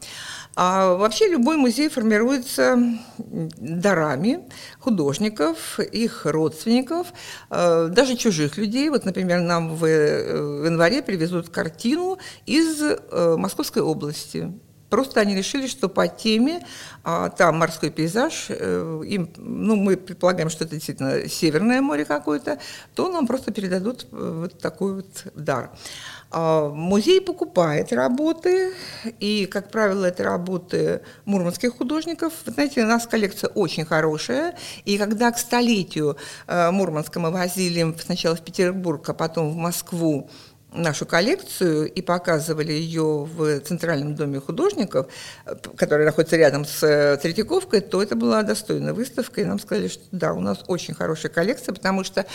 А 0.56 0.96
вообще 0.96 1.28
любой 1.28 1.58
музей 1.58 1.90
формируется 1.90 2.80
дарами 3.18 4.40
художников, 4.80 5.78
их 5.80 6.26
родственников, 6.26 7.08
э, 7.50 7.90
даже 7.92 8.16
чужих 8.16 8.58
людей. 8.58 8.90
Вот, 8.90 9.04
например, 9.04 9.42
нам 9.42 9.76
в, 9.76 9.86
январе 9.86 11.02
привезут 11.02 11.50
картину 11.50 12.18
из 12.46 12.82
Московской 13.12 13.82
области. 13.82 14.05
Просто 14.90 15.20
они 15.20 15.36
решили, 15.36 15.68
что 15.68 15.90
по 15.90 16.08
теме 16.08 16.66
а, 17.04 17.30
там 17.30 17.58
морской 17.58 17.90
пейзаж, 17.90 18.46
э, 18.50 19.02
им, 19.08 19.30
ну, 19.36 19.76
мы 19.76 19.98
предполагаем, 19.98 20.50
что 20.50 20.64
это 20.64 20.76
действительно 20.76 21.28
Северное 21.28 21.82
море 21.82 22.06
какое-то, 22.06 22.60
то 22.94 23.12
нам 23.12 23.26
просто 23.26 23.52
передадут 23.52 24.08
э, 24.12 24.40
вот 24.42 24.60
такой 24.60 24.96
вот 24.96 25.26
дар. 25.36 25.72
А, 26.32 26.70
Музей 26.70 27.20
покупает 27.20 27.94
работы, 27.94 28.74
и, 29.20 29.48
как 29.48 29.72
правило, 29.72 30.06
это 30.06 30.24
работы 30.24 31.02
мурманских 31.26 31.78
художников. 31.78 32.34
Вы 32.46 32.52
знаете, 32.52 32.84
у 32.84 32.88
нас 32.88 33.08
коллекция 33.08 33.50
очень 33.50 33.86
хорошая, 33.86 34.56
и 34.86 34.98
когда 34.98 35.32
к 35.32 35.40
столетию 35.40 36.18
э, 36.48 36.72
Мурманска 36.72 37.20
мы 37.20 37.32
возили 37.32 37.96
сначала 38.04 38.36
в 38.36 38.42
Петербург, 38.42 39.08
а 39.10 39.14
потом 39.14 39.52
в 39.52 39.56
Москву 39.56 40.30
нашу 40.76 41.06
коллекцию 41.06 41.92
и 41.92 42.02
показывали 42.02 42.72
ее 42.72 43.26
в 43.26 43.60
Центральном 43.62 44.16
доме 44.16 44.40
художников, 44.40 45.08
который 45.76 46.06
находится 46.06 46.36
рядом 46.36 46.66
с 46.66 46.84
э, 46.84 47.18
Третьяковкой, 47.18 47.82
то 47.82 48.02
это 48.02 48.16
была 48.16 48.44
достойная 48.44 48.94
выставка, 48.94 49.42
и 49.42 49.46
нам 49.46 49.60
сказали, 49.60 49.88
что 49.88 50.04
да, 50.12 50.34
у 50.34 50.40
нас 50.40 50.64
очень 50.68 50.94
хорошая 50.94 51.32
коллекция, 51.32 51.74
потому 51.74 52.04
что, 52.04 52.22
э, 52.22 52.26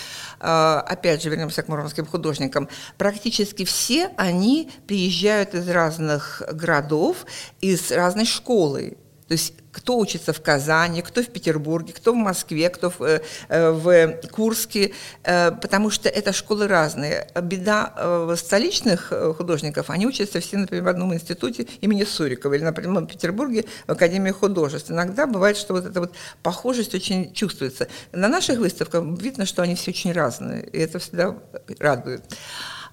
опять 0.40 1.22
же, 1.22 1.30
вернемся 1.30 1.62
к 1.62 1.68
мурманским 1.68 2.06
художникам, 2.06 2.68
практически 2.98 3.64
все 3.64 4.10
они 4.16 4.70
приезжают 4.86 5.54
из 5.54 5.68
разных 5.68 6.42
городов, 6.52 7.26
из 7.60 7.90
разной 7.90 8.26
школы. 8.26 8.96
То 9.30 9.34
есть 9.34 9.54
кто 9.70 9.96
учится 9.96 10.32
в 10.32 10.42
Казани, 10.42 11.02
кто 11.02 11.22
в 11.22 11.28
Петербурге, 11.28 11.92
кто 11.92 12.12
в 12.12 12.16
Москве, 12.16 12.68
кто 12.68 12.90
в, 12.90 13.00
э, 13.00 13.22
э, 13.48 13.70
в 13.70 14.26
Курске, 14.32 14.92
э, 15.22 15.52
потому 15.52 15.90
что 15.90 16.08
это 16.08 16.32
школы 16.32 16.66
разные. 16.66 17.28
Беда 17.40 17.94
э, 17.96 18.34
столичных 18.36 19.12
художников, 19.36 19.88
они 19.88 20.08
учатся 20.08 20.40
все, 20.40 20.56
например, 20.56 20.82
в 20.82 20.88
одном 20.88 21.14
институте 21.14 21.68
имени 21.80 22.02
Сурикова 22.02 22.54
или, 22.54 22.64
например, 22.64 23.02
в 23.02 23.06
Петербурге 23.06 23.66
в 23.86 23.92
Академии 23.92 24.32
художеств. 24.32 24.90
Иногда 24.90 25.28
бывает, 25.28 25.56
что 25.56 25.74
вот 25.74 25.86
эта 25.86 26.00
вот 26.00 26.12
похожесть 26.42 26.96
очень 26.96 27.32
чувствуется. 27.32 27.86
На 28.10 28.26
наших 28.26 28.58
выставках 28.58 29.04
видно, 29.20 29.46
что 29.46 29.62
они 29.62 29.76
все 29.76 29.92
очень 29.92 30.10
разные, 30.10 30.68
и 30.72 30.78
это 30.80 30.98
всегда 30.98 31.38
радует. 31.78 32.24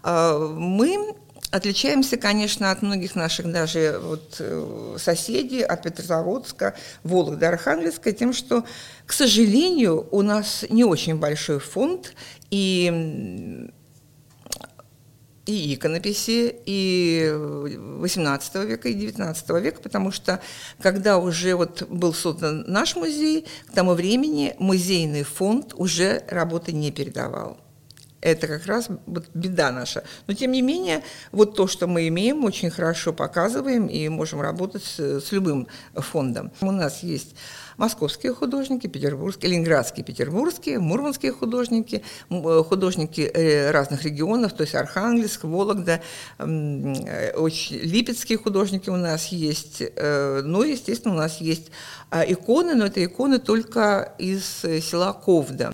А, 0.04 0.38
Мы 0.38 1.16
Отличаемся, 1.50 2.18
конечно, 2.18 2.72
от 2.72 2.82
многих 2.82 3.16
наших 3.16 3.50
даже 3.50 4.00
вот 4.02 4.36
э, 4.40 4.98
соседей, 5.00 5.62
от 5.62 5.82
Петрозаводска, 5.82 6.76
Вологды, 7.04 7.46
Архангельска, 7.46 8.12
тем, 8.12 8.34
что, 8.34 8.66
к 9.06 9.14
сожалению, 9.14 10.08
у 10.12 10.22
нас 10.24 10.66
не 10.70 10.84
очень 10.84 11.16
большой 11.16 11.60
фонд 11.60 12.14
и 12.50 13.70
и 15.46 15.76
иконописи, 15.76 16.54
и 16.66 17.32
18 17.34 18.56
века, 18.66 18.90
и 18.90 18.94
19 18.94 19.50
века, 19.62 19.80
потому 19.82 20.12
что 20.12 20.42
когда 20.82 21.18
уже 21.18 21.56
вот 21.56 21.84
был 21.84 22.14
создан 22.14 22.66
наш 22.68 22.98
музей, 22.98 23.48
к 23.68 23.74
тому 23.74 23.94
времени 23.94 24.56
музейный 24.60 25.24
фонд 25.24 25.74
уже 25.78 26.24
работы 26.28 26.74
не 26.74 26.92
передавал. 26.92 27.58
Это 28.22 28.48
как 28.48 28.66
раз 28.66 28.90
беда 29.34 29.72
наша. 29.72 30.04
Но 30.26 30.34
тем 30.34 30.52
не 30.52 30.62
менее, 30.62 31.04
вот 31.32 31.56
то, 31.56 31.68
что 31.68 31.88
мы 31.88 32.08
имеем, 32.08 32.44
очень 32.44 32.70
хорошо 32.70 33.14
показываем 33.14 33.88
и 33.88 34.10
можем 34.10 34.42
работать 34.42 34.84
с, 34.84 35.22
с 35.22 35.32
любым 35.32 35.68
фондом. 35.94 36.52
У 36.62 36.72
нас 36.72 37.04
есть 37.04 37.36
московские 37.78 38.34
художники, 38.34 38.88
петербургские, 38.88 39.52
ленинградские, 39.52 40.04
петербургские, 40.04 40.80
мурманские 40.80 41.32
художники, 41.32 42.04
э, 42.30 42.64
художники 42.68 43.22
э, 43.22 43.72
разных 43.72 44.04
регионов, 44.04 44.54
то 44.54 44.64
есть 44.64 44.76
Архангельск, 44.76 45.44
Вологда, 45.44 46.02
э, 46.40 47.32
очень 47.36 47.78
липецкие 47.78 48.38
художники 48.38 48.90
у 48.90 48.96
нас 48.98 49.28
есть. 49.28 49.84
Ну, 49.98 50.64
естественно, 50.64 51.14
у 51.14 51.18
нас 51.18 51.40
есть 51.40 51.72
а, 52.10 52.24
иконы, 52.24 52.74
но 52.74 52.86
это 52.86 53.04
иконы 53.04 53.40
только 53.40 54.14
из 54.18 54.62
села 54.62 55.14
Ковда. 55.14 55.74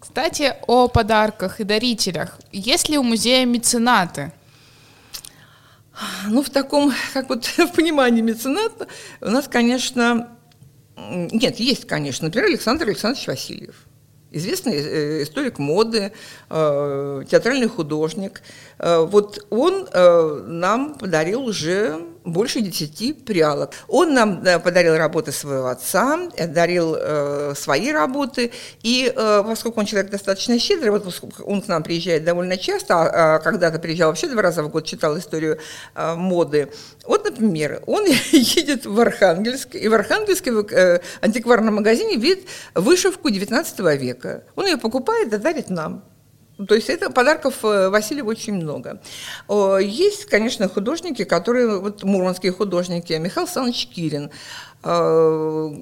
Кстати, 0.00 0.56
о 0.66 0.88
подарках 0.88 1.60
и 1.60 1.64
дарителях. 1.64 2.38
Есть 2.52 2.88
ли 2.88 2.96
у 2.96 3.02
музея 3.02 3.44
меценаты? 3.44 4.32
Ну, 6.26 6.42
в 6.42 6.48
таком, 6.48 6.92
как 7.12 7.28
вот 7.28 7.44
в 7.58 7.72
понимании 7.72 8.22
мецената, 8.22 8.88
у 9.20 9.28
нас, 9.28 9.46
конечно, 9.46 10.30
нет, 10.96 11.60
есть, 11.60 11.86
конечно, 11.86 12.26
например, 12.26 12.48
Александр 12.48 12.86
Александрович 12.86 13.26
Васильев. 13.26 13.86
Известный 14.32 14.76
э, 14.76 15.22
историк 15.24 15.58
моды, 15.58 16.12
э, 16.48 17.22
театральный 17.28 17.68
художник. 17.68 18.42
Э, 18.78 19.00
Вот 19.00 19.46
он 19.50 19.88
нам 19.92 20.94
подарил 20.94 21.44
уже 21.44 22.06
больше 22.24 22.60
десяти 22.60 23.12
прялок. 23.12 23.72
Он 23.88 24.14
нам 24.14 24.44
э, 24.44 24.58
подарил 24.58 24.96
работы 24.96 25.32
своего 25.32 25.68
отца, 25.68 26.18
э, 26.36 26.46
дарил 26.46 26.96
э, 26.98 27.54
свои 27.56 27.92
работы, 27.92 28.52
и 28.82 29.12
э, 29.14 29.42
поскольку 29.44 29.80
он 29.80 29.86
человек 29.86 30.10
достаточно 30.10 30.58
щедрый, 30.58 30.90
вот 30.90 31.06
он 31.44 31.62
к 31.62 31.68
нам 31.68 31.82
приезжает 31.82 32.24
довольно 32.24 32.56
часто, 32.56 32.94
а, 32.94 33.36
а 33.36 33.38
когда-то 33.38 33.78
приезжал 33.78 34.08
вообще 34.10 34.28
два 34.28 34.42
раза 34.42 34.62
в 34.62 34.68
год, 34.70 34.84
читал 34.84 35.18
историю 35.18 35.58
э, 35.94 36.14
моды. 36.14 36.70
Вот, 37.06 37.24
например, 37.24 37.82
он 37.86 38.06
едет 38.32 38.86
в 38.86 39.00
Архангельск, 39.00 39.74
и 39.74 39.88
в 39.88 39.94
Архангельске 39.94 40.52
в 40.52 40.66
э, 40.72 41.00
антикварном 41.20 41.76
магазине 41.76 42.16
видит 42.16 42.46
вышивку 42.74 43.28
XIX 43.28 43.96
века. 43.96 44.44
Он 44.56 44.66
ее 44.66 44.76
покупает 44.76 45.32
и 45.32 45.36
дарит 45.38 45.70
нам. 45.70 46.04
То 46.68 46.74
есть 46.74 46.90
это 46.90 47.10
подарков 47.10 47.64
э, 47.64 47.88
Васильеву 47.88 48.30
очень 48.30 48.54
много. 48.54 49.00
Есть, 49.48 50.26
конечно, 50.26 50.68
художники, 50.68 51.24
которые, 51.24 51.80
вот 51.80 52.02
мурманские 52.04 52.52
художники, 52.52 53.12
Михаил 53.14 53.46
Александрович 53.46 53.86
Кирин, 53.88 54.30
э, 54.82 54.88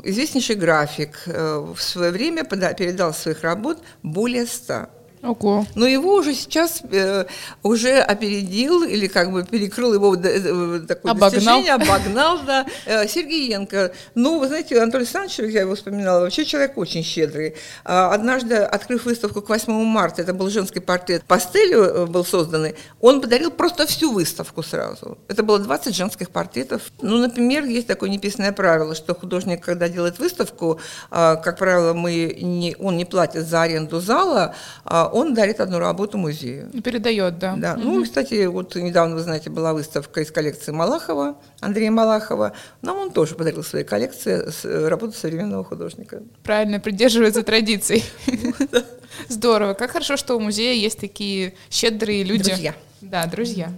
известнейший 0.05 0.57
график, 0.57 1.23
э, 1.27 1.59
в 1.75 1.81
свое 1.81 2.11
время 2.11 2.45
передал 2.45 3.15
своих 3.15 3.43
работ 3.43 3.79
более 4.03 4.47
ста. 4.47 4.91
Ого. 5.23 5.67
Но 5.75 5.87
его 5.87 6.15
уже 6.15 6.35
сейчас 6.35 6.83
э, 6.91 7.27
уже 7.63 7.99
опередил 7.99 8.85
или 8.85 9.07
как 9.09 9.33
бы 9.33 9.45
перекрыл 9.45 9.95
его 9.95 10.15
э, 10.15 10.81
такое 10.87 11.13
обогнал. 11.13 11.31
достижение, 11.31 11.75
обогнал, 11.75 12.41
да, 12.47 12.67
э, 12.87 13.07
Сергеенко. 13.09 13.93
Ну, 14.15 14.39
вы 14.39 14.47
знаете, 14.47 14.81
Анатолий 14.81 15.03
Александрович, 15.03 15.39
я 15.53 15.61
его 15.63 15.75
вспоминала, 15.75 16.21
вообще 16.21 16.45
человек 16.45 16.79
очень 16.79 17.03
щедрый. 17.03 17.55
А, 17.85 18.15
однажды, 18.15 18.57
открыв 18.57 19.05
выставку 19.05 19.43
к 19.43 19.49
8 19.49 19.73
марта, 19.85 20.23
это 20.23 20.33
был 20.33 20.51
женский 20.51 20.81
портрет, 20.81 21.25
пастелью 21.25 21.83
э, 21.83 22.07
был 22.07 22.25
созданный, 22.25 22.75
он 23.01 23.21
подарил 23.21 23.51
просто 23.51 23.87
всю 23.87 24.13
выставку 24.13 24.63
сразу. 24.63 25.19
Это 25.29 25.43
было 25.43 25.59
20 25.59 25.95
женских 25.95 26.31
портретов. 26.31 26.83
Ну, 27.03 27.19
например, 27.19 27.65
есть 27.65 27.87
такое 27.87 28.11
неписанное 28.11 28.53
правило, 28.53 28.95
что 28.95 29.15
художник, 29.15 29.65
когда 29.65 29.89
делает 29.89 30.19
выставку, 30.19 30.81
а, 31.11 31.37
как 31.37 31.59
правило, 31.59 31.93
мы 31.93 32.39
не, 32.41 32.77
он 32.79 32.97
не 32.97 33.05
платит 33.05 33.47
за 33.47 33.63
аренду 33.63 34.01
зала, 34.01 34.55
а 34.85 35.09
он 35.19 35.35
дарит 35.35 35.61
одну 35.61 35.79
работу 35.79 36.19
музею. 36.19 36.71
Передает, 36.83 37.39
да. 37.39 37.55
Да. 37.57 37.75
Угу. 37.75 37.83
Ну, 37.83 38.05
кстати, 38.05 38.47
вот 38.47 38.75
недавно, 38.75 39.17
вы 39.17 39.23
знаете, 39.23 39.51
была 39.51 39.73
выставка 39.73 40.21
из 40.21 40.31
коллекции 40.31 40.73
Малахова, 40.73 41.37
Андрея 41.61 41.91
Малахова. 41.91 42.53
Нам 42.83 42.97
он 42.99 43.11
тоже 43.11 43.35
подарил 43.35 43.63
своей 43.63 43.85
коллекции 43.85 44.49
э, 44.65 44.89
работу 44.89 45.17
современного 45.17 45.65
художника. 45.65 46.23
Правильно, 46.43 46.81
придерживается 46.81 47.43
традиций. 47.43 48.05
Здорово. 49.29 49.75
Как 49.75 49.91
хорошо, 49.91 50.17
что 50.17 50.37
у 50.37 50.41
музея 50.41 50.75
есть 50.75 50.99
такие 50.99 51.55
щедрые 51.71 52.23
люди. 52.23 52.51
Друзья. 52.51 52.75
Да, 53.01 53.27
друзья. 53.27 53.73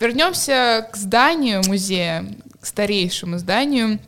Вернемся 0.00 0.88
к 0.92 0.96
зданию 0.96 1.62
музея, 1.66 2.26
к 2.60 2.66
старейшему 2.66 3.38
зданию 3.38 3.98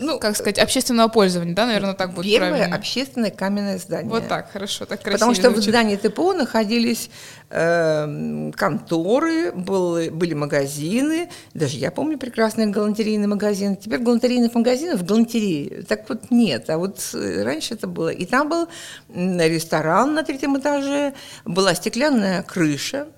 ну, 0.00 0.18
как 0.18 0.34
сказать, 0.36 0.58
общественного 0.58 1.08
пользования, 1.08 1.54
да, 1.54 1.66
наверное, 1.66 1.94
так 1.94 2.14
будет 2.14 2.24
Первое 2.26 2.50
правильно. 2.50 2.76
общественное 2.76 3.30
каменное 3.30 3.78
здание. 3.78 4.10
Вот 4.10 4.26
так, 4.28 4.50
хорошо, 4.50 4.86
так 4.86 5.00
красиво 5.02 5.18
Потому 5.18 5.34
что 5.34 5.50
звучит. 5.50 5.66
в 5.66 5.68
здании 5.68 5.96
ТПО 5.96 6.32
находились 6.32 7.10
э, 7.50 8.50
конторы, 8.56 9.52
был, 9.52 10.10
были 10.10 10.34
магазины, 10.34 11.28
даже 11.52 11.76
я 11.76 11.90
помню 11.90 12.18
прекрасный 12.18 12.66
галантерейный 12.66 13.26
магазин. 13.26 13.76
Теперь 13.76 14.00
галантерейных 14.00 14.54
магазинов 14.54 15.00
в 15.00 15.04
галантерее 15.04 15.82
так 15.82 16.08
вот 16.08 16.30
нет, 16.30 16.70
а 16.70 16.78
вот 16.78 16.98
раньше 17.12 17.74
это 17.74 17.86
было. 17.86 18.08
И 18.08 18.24
там 18.24 18.48
был 18.48 18.68
ресторан 19.14 20.14
на 20.14 20.22
третьем 20.22 20.58
этаже, 20.58 21.12
была 21.44 21.74
стеклянная 21.74 22.42
крыша, 22.42 23.08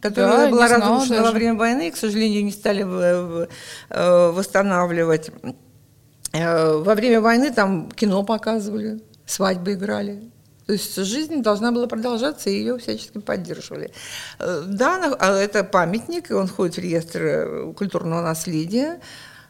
которая 0.00 0.46
да, 0.46 0.50
была 0.50 0.68
разрушена 0.68 1.22
во 1.22 1.30
время 1.32 1.54
войны, 1.54 1.88
и, 1.88 1.90
к 1.90 1.96
сожалению, 1.96 2.44
не 2.44 2.52
стали 2.52 2.84
э, 3.90 4.30
восстанавливать. 4.30 5.30
Э, 6.38 6.76
во 6.76 6.94
время 6.94 7.20
войны 7.20 7.52
там 7.52 7.90
кино 7.90 8.22
показывали, 8.22 9.00
свадьбы 9.26 9.74
играли. 9.74 10.30
То 10.66 10.72
есть 10.72 10.96
жизнь 10.96 11.42
должна 11.42 11.70
была 11.70 11.86
продолжаться, 11.86 12.50
и 12.50 12.54
ее 12.54 12.76
всячески 12.78 13.18
поддерживали. 13.18 13.92
Э, 14.38 14.62
да, 14.66 15.14
а 15.18 15.36
это 15.36 15.64
памятник, 15.64 16.30
и 16.30 16.34
он 16.34 16.46
входит 16.46 16.76
в 16.76 16.78
реестр 16.78 17.22
э, 17.22 17.72
культурного 17.74 18.22
наследия, 18.22 19.00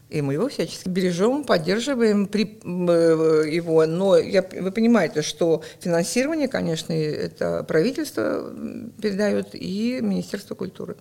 и 0.09 0.23
мы 0.23 0.35
его 0.35 0.49
всячески 0.49 0.89
бережем, 0.89 1.45
поддерживаем 1.45 2.27
при, 2.27 2.43
его. 2.43 3.87
Но 3.87 4.17
я, 4.17 4.43
вы 4.61 4.71
понимаете, 4.71 5.23
что 5.23 5.63
финансирование, 5.81 6.47
конечно, 6.47 6.93
это 6.93 7.65
правительство 7.65 8.53
передает 9.03 9.49
и 9.55 9.99
Министерство 10.01 10.55
культуры. 10.55 10.97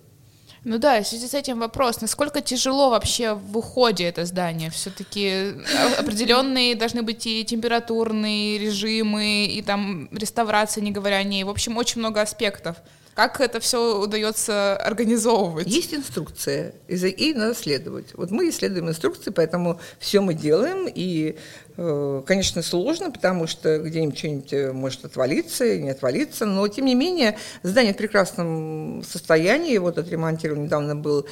Ну 0.68 0.78
да, 0.78 1.00
в 1.00 1.06
связи 1.06 1.28
с 1.28 1.34
этим 1.34 1.60
вопрос, 1.60 2.00
насколько 2.00 2.40
тяжело 2.40 2.90
вообще 2.90 3.34
в 3.34 3.56
уходе 3.56 4.02
это 4.02 4.24
здание? 4.24 4.68
Все-таки 4.70 5.52
определенные 5.96 6.74
должны 6.74 7.02
быть 7.02 7.24
и 7.24 7.44
температурные 7.44 8.58
режимы, 8.58 9.46
и 9.46 9.62
там 9.62 10.08
реставрация, 10.10 10.82
не 10.82 10.90
говоря 10.90 11.18
о 11.18 11.22
ней. 11.22 11.44
В 11.44 11.50
общем, 11.50 11.76
очень 11.76 12.00
много 12.00 12.20
аспектов. 12.20 12.78
Как 13.16 13.40
это 13.40 13.60
все 13.60 13.98
удается 13.98 14.76
организовывать? 14.76 15.66
Есть 15.68 15.94
инструкция, 15.94 16.74
и 16.86 17.32
надо 17.32 17.54
следовать. 17.54 18.08
Вот 18.12 18.30
мы 18.30 18.50
исследуем 18.50 18.90
инструкции, 18.90 19.30
поэтому 19.30 19.80
все 19.98 20.20
мы 20.20 20.34
делаем, 20.34 20.86
и, 20.86 21.38
э, 21.78 22.22
конечно, 22.26 22.60
сложно, 22.60 23.10
потому 23.10 23.46
что 23.46 23.78
где-нибудь 23.78 24.18
что-нибудь 24.18 24.52
э, 24.52 24.72
может 24.72 25.06
отвалиться, 25.06 25.78
не 25.78 25.88
отвалиться, 25.88 26.44
но, 26.44 26.68
тем 26.68 26.84
не 26.84 26.94
менее, 26.94 27.38
здание 27.62 27.94
в 27.94 27.96
прекрасном 27.96 29.02
состоянии, 29.02 29.78
вот 29.78 29.96
отремонтирован 29.96 30.64
недавно 30.64 30.94
был 30.94 31.26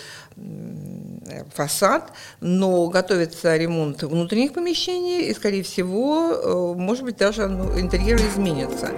фасад, 1.53 2.13
но 2.41 2.89
готовится 2.89 3.59
ремонт 3.59 4.03
внутренних 4.03 4.55
помещений, 4.55 5.29
и, 5.29 5.35
скорее 5.35 5.63
всего, 5.63 6.33
э, 6.33 6.79
может 6.79 7.05
быть, 7.05 7.19
даже 7.19 7.47
ну, 7.47 7.79
интерьер 7.79 8.17
изменится. 8.17 8.91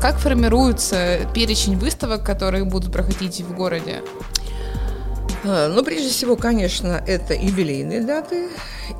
Как 0.00 0.16
формируется 0.16 1.30
перечень 1.34 1.76
выставок, 1.76 2.24
которые 2.24 2.64
будут 2.64 2.90
проходить 2.90 3.42
в 3.42 3.54
городе? 3.54 4.02
А, 5.44 5.68
ну, 5.68 5.84
прежде 5.84 6.08
всего, 6.08 6.36
конечно, 6.36 7.04
это 7.06 7.34
юбилейные 7.34 8.00
даты. 8.00 8.48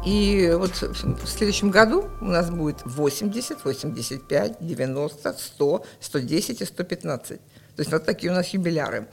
И 0.04 0.52
вот 0.54 0.72
в 0.82 1.26
следующем 1.26 1.70
году 1.70 2.04
у 2.20 2.26
нас 2.26 2.50
будет 2.50 2.82
80, 2.84 3.64
85, 3.64 4.56
90, 4.60 5.32
100, 5.38 5.84
110 6.00 6.60
и 6.60 6.64
115. 6.66 7.28
То 7.28 7.38
есть 7.78 7.90
вот 7.90 8.04
такие 8.04 8.30
у 8.30 8.34
нас 8.34 8.48
юбиляры. 8.48 9.08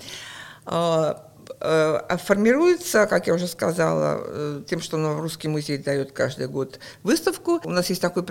Э, 1.60 2.18
формируется, 2.18 3.08
как 3.08 3.28
я 3.28 3.34
уже 3.34 3.48
сказала, 3.48 4.22
э, 4.26 4.62
тем, 4.68 4.80
что 4.80 4.98
Русский 5.20 5.48
музей 5.48 5.78
дает 5.78 6.12
каждый 6.12 6.48
год 6.48 6.80
выставку. 7.04 7.60
У 7.64 7.70
нас 7.70 7.90
есть 7.90 8.02
такой 8.02 8.24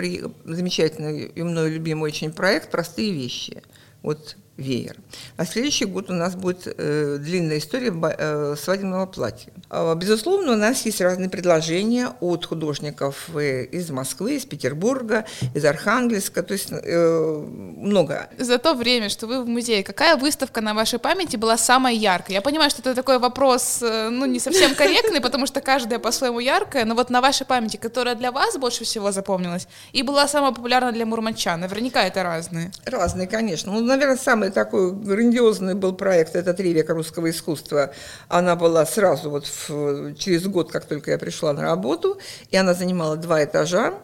замечательный 0.44 1.26
и 1.26 1.42
мною 1.42 1.72
любимый 1.72 2.10
очень 2.10 2.32
проект 2.32 2.70
«Простые 2.70 3.12
вещи». 3.12 3.62
Вот 4.02 4.36
веер. 4.56 4.96
А 5.36 5.44
следующий 5.44 5.84
год 5.84 6.10
у 6.10 6.14
нас 6.14 6.34
будет 6.34 6.66
э, 6.66 7.18
длинная 7.20 7.58
история 7.58 7.92
э, 7.92 8.56
свадебного 8.58 9.06
платья. 9.06 9.52
Э, 9.70 9.94
безусловно, 9.94 10.52
у 10.52 10.56
нас 10.56 10.84
есть 10.86 11.00
разные 11.00 11.28
предложения 11.28 12.10
от 12.20 12.46
художников 12.46 13.28
э, 13.34 13.64
из 13.64 13.90
Москвы, 13.90 14.36
из 14.36 14.46
Петербурга, 14.46 15.26
из 15.54 15.64
Архангельска, 15.64 16.42
то 16.42 16.52
есть 16.54 16.68
э, 16.70 17.44
много. 17.76 18.28
За 18.38 18.58
то 18.58 18.74
время, 18.74 19.08
что 19.08 19.26
вы 19.26 19.42
в 19.42 19.46
музее, 19.46 19.82
какая 19.82 20.16
выставка 20.16 20.60
на 20.60 20.74
вашей 20.74 20.98
памяти 20.98 21.36
была 21.36 21.58
самая 21.58 21.94
яркая? 21.94 22.36
Я 22.36 22.42
понимаю, 22.42 22.70
что 22.70 22.80
это 22.80 22.94
такой 22.94 23.18
вопрос, 23.18 23.80
э, 23.82 24.08
ну, 24.08 24.24
не 24.26 24.40
совсем 24.40 24.74
корректный, 24.74 25.20
потому 25.20 25.46
что 25.46 25.60
каждая 25.60 25.98
по-своему 25.98 26.40
яркая, 26.40 26.84
но 26.84 26.94
вот 26.94 27.10
на 27.10 27.20
вашей 27.20 27.46
памяти, 27.46 27.76
которая 27.76 28.14
для 28.14 28.32
вас 28.32 28.56
больше 28.56 28.84
всего 28.84 29.12
запомнилась 29.12 29.68
и 29.92 30.02
была 30.02 30.26
самая 30.28 30.52
популярна 30.52 30.92
для 30.92 31.04
мурманчан, 31.04 31.60
наверняка 31.60 32.04
это 32.04 32.22
разные. 32.22 32.70
Разные, 32.84 33.26
конечно. 33.26 33.72
Ну, 33.72 33.80
наверное, 33.80 34.16
самые 34.16 34.45
самый 34.46 34.50
такой 34.52 34.92
грандиозный 34.92 35.74
был 35.74 35.94
проект, 35.94 36.36
это 36.36 36.54
«Три 36.54 36.72
века 36.72 36.94
русского 36.94 37.28
искусства». 37.30 37.90
Она 38.28 38.56
была 38.56 38.86
сразу 38.86 39.30
вот 39.30 39.46
в, 39.46 40.14
через 40.14 40.46
год, 40.46 40.70
как 40.70 40.84
только 40.86 41.10
я 41.10 41.18
пришла 41.18 41.52
на 41.52 41.62
работу, 41.62 42.18
и 42.50 42.56
она 42.56 42.74
занимала 42.74 43.16
два 43.16 43.44
этажа. 43.44 43.94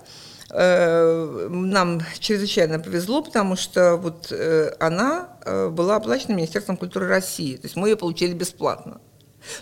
Э, 0.51 1.49
нам 1.51 2.01
чрезвычайно 2.19 2.79
повезло, 2.79 3.23
потому 3.23 3.57
что 3.57 3.97
вот 3.97 4.33
э, 4.33 4.73
она 4.81 5.29
э, 5.45 5.69
была 5.69 5.97
оплачена 5.97 6.35
Министерством 6.35 6.77
культуры 6.77 7.09
России, 7.09 7.57
то 7.57 7.67
есть 7.67 7.77
мы 7.77 7.89
ее 7.89 7.97
получили 7.97 8.35
бесплатно. 8.35 9.01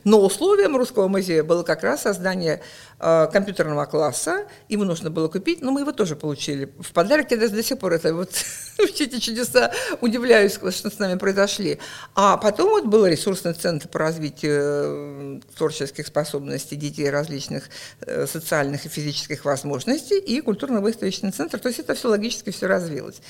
Но 0.04 0.20
условием 0.20 0.76
Русского 0.76 1.08
музея 1.08 1.42
было 1.42 1.62
как 1.62 1.82
раз 1.82 2.02
создание 2.02 2.60
э, 2.98 3.28
компьютерного 3.32 3.86
класса. 3.86 4.46
Его 4.68 4.84
нужно 4.84 5.10
было 5.10 5.28
купить, 5.28 5.60
но 5.60 5.70
мы 5.70 5.80
его 5.80 5.92
тоже 5.92 6.16
получили 6.16 6.72
в 6.78 6.92
подарок. 6.92 7.30
Я 7.30 7.36
даже 7.36 7.54
до 7.54 7.62
сих 7.62 7.78
пор 7.78 7.92
это 7.92 8.14
вот 8.14 8.30
все 8.94 9.04
эти 9.04 9.18
чудеса 9.18 9.72
удивляюсь, 10.00 10.54
что 10.54 10.90
с 10.90 10.98
нами 10.98 11.18
произошли. 11.18 11.78
А 12.14 12.36
потом 12.36 12.70
вот 12.70 12.86
был 12.86 13.06
ресурсный 13.06 13.54
центр 13.54 13.88
по 13.88 13.98
развитию 13.98 14.60
э, 14.62 15.40
творческих 15.56 16.06
способностей 16.06 16.76
детей 16.76 17.10
различных 17.10 17.68
э, 18.00 18.26
социальных 18.26 18.86
и 18.86 18.88
физических 18.88 19.44
возможностей 19.44 20.18
и 20.18 20.40
культурно-выставочный 20.40 21.32
центр. 21.32 21.58
То 21.58 21.68
есть 21.68 21.80
это 21.80 21.94
все 21.94 22.08
логически 22.08 22.50
все 22.50 22.66
развилось. 22.66 23.20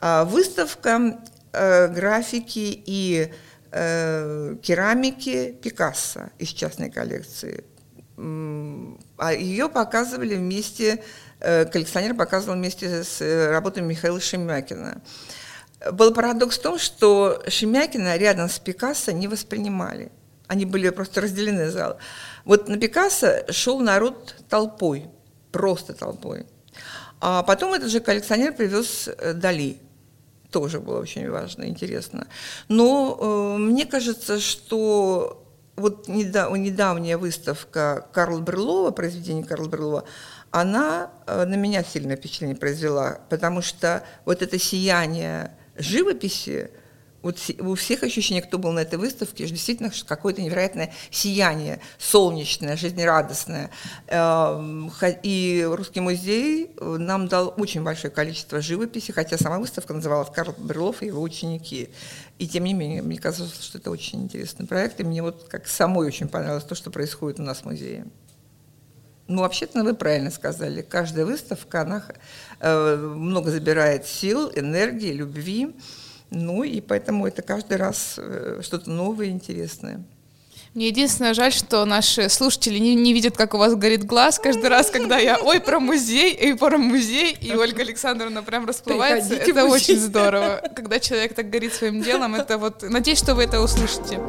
А 0.00 0.24
выставка 0.24 1.18
э, 1.52 1.88
графики 1.88 2.82
и 2.86 3.32
э, 3.70 4.56
керамики 4.62 5.52
Пикассо 5.62 6.30
из 6.38 6.48
частной 6.48 6.90
коллекции. 6.90 7.64
А 8.16 9.32
ее 9.32 9.68
показывали 9.68 10.34
вместе, 10.36 11.02
э, 11.40 11.66
коллекционер 11.66 12.14
показывал 12.14 12.56
вместе 12.56 13.04
с 13.04 13.20
э, 13.20 13.50
работами 13.50 13.88
Михаила 13.88 14.20
Шемякина. 14.20 15.02
Был 15.92 16.14
парадокс 16.14 16.58
в 16.58 16.62
том, 16.62 16.78
что 16.78 17.42
Шемякина 17.46 18.16
рядом 18.16 18.48
с 18.48 18.58
Пикассо 18.58 19.12
не 19.12 19.28
воспринимали, 19.28 20.10
Они 20.46 20.64
были 20.64 20.88
просто 20.90 21.20
разделены 21.20 21.70
залы. 21.70 21.96
Вот 22.44 22.68
на 22.68 22.78
Пикассо 22.78 23.44
шел 23.50 23.80
народ 23.80 24.36
толпой, 24.48 25.10
просто 25.52 25.92
толпой. 25.92 26.46
А 27.20 27.42
потом 27.42 27.74
этот 27.74 27.90
же 27.90 28.00
коллекционер 28.00 28.54
привез 28.54 29.10
Дали. 29.34 29.80
Тоже 30.56 30.80
было 30.80 31.00
очень 31.00 31.28
важно, 31.28 31.64
интересно. 31.64 32.28
Но 32.68 33.18
э, 33.20 33.58
мне 33.58 33.84
кажется, 33.84 34.40
что 34.40 35.46
вот 35.76 36.08
недавняя 36.08 37.18
выставка 37.18 38.08
Карла 38.14 38.40
Брюлова, 38.40 38.90
произведение 38.90 39.44
Карла 39.44 39.68
Брюлова, 39.68 40.04
она 40.50 41.10
э, 41.26 41.44
на 41.44 41.56
меня 41.56 41.84
сильное 41.84 42.16
впечатление 42.16 42.56
произвела, 42.56 43.20
потому 43.28 43.60
что 43.60 44.02
вот 44.24 44.40
это 44.40 44.58
сияние 44.58 45.50
живописи, 45.76 46.70
вот 47.26 47.38
у 47.58 47.74
всех 47.74 48.04
ощущение, 48.04 48.40
кто 48.40 48.56
был 48.56 48.70
на 48.70 48.80
этой 48.80 48.98
выставке, 49.00 49.46
действительно 49.46 49.90
какое-то 50.06 50.42
невероятное 50.42 50.92
сияние, 51.10 51.80
солнечное, 51.98 52.76
жизнерадостное. 52.76 53.70
Эм, 54.06 54.92
и 55.24 55.66
Русский 55.68 56.00
музей 56.00 56.70
э, 56.78 56.96
нам 56.98 57.26
дал 57.26 57.52
очень 57.56 57.82
большое 57.82 58.12
количество 58.12 58.60
живописи, 58.60 59.10
хотя 59.10 59.36
сама 59.38 59.58
выставка 59.58 59.92
называлась 59.92 60.30
«Карл 60.32 60.54
Брюлов 60.56 61.02
и 61.02 61.06
его 61.06 61.20
ученики». 61.20 61.90
И 62.38 62.46
тем 62.46 62.62
не 62.62 62.74
менее, 62.74 63.02
мне 63.02 63.18
казалось, 63.18 63.60
что 63.60 63.78
это 63.78 63.90
очень 63.90 64.22
интересный 64.22 64.66
проект, 64.66 65.00
и 65.00 65.04
мне 65.04 65.20
вот 65.20 65.48
как 65.48 65.66
самой 65.66 66.06
очень 66.06 66.28
понравилось 66.28 66.64
то, 66.64 66.76
что 66.76 66.92
происходит 66.92 67.40
у 67.40 67.42
нас 67.42 67.58
в 67.58 67.64
музее. 67.64 68.06
Ну, 69.26 69.40
вообще-то 69.40 69.82
вы 69.82 69.94
правильно 69.94 70.30
сказали. 70.30 70.82
Каждая 70.82 71.26
выставка, 71.26 71.80
она 71.80 72.04
э, 72.60 72.96
много 72.96 73.50
забирает 73.50 74.06
сил, 74.06 74.52
энергии, 74.54 75.10
любви. 75.10 75.74
Ну, 76.30 76.64
и 76.64 76.80
поэтому 76.80 77.26
это 77.26 77.42
каждый 77.42 77.76
раз 77.76 78.16
э, 78.18 78.60
что-то 78.62 78.90
новое, 78.90 79.26
интересное. 79.26 80.04
Мне 80.74 80.88
единственное 80.88 81.32
жаль, 81.32 81.54
что 81.54 81.86
наши 81.86 82.28
слушатели 82.28 82.78
не, 82.78 82.94
не 82.94 83.14
видят, 83.14 83.34
как 83.34 83.54
у 83.54 83.56
вас 83.56 83.74
горит 83.74 84.04
глаз 84.04 84.38
каждый 84.38 84.68
раз, 84.68 84.90
когда 84.90 85.16
я 85.16 85.38
ой 85.38 85.58
про 85.58 85.80
музей, 85.80 86.34
и 86.34 86.52
про 86.52 86.76
музей, 86.76 87.34
и 87.40 87.54
Ольга 87.54 87.80
Александровна 87.80 88.42
прям 88.42 88.66
расплывается. 88.66 89.30
Приходите 89.30 89.52
это 89.52 89.64
очень 89.64 89.98
здорово. 89.98 90.62
Когда 90.76 91.00
человек 91.00 91.34
так 91.34 91.48
горит 91.48 91.72
своим 91.72 92.02
делом, 92.02 92.34
это 92.34 92.58
вот... 92.58 92.82
Надеюсь, 92.82 93.18
что 93.18 93.34
вы 93.34 93.44
это 93.44 93.62
услышите. 93.62 94.20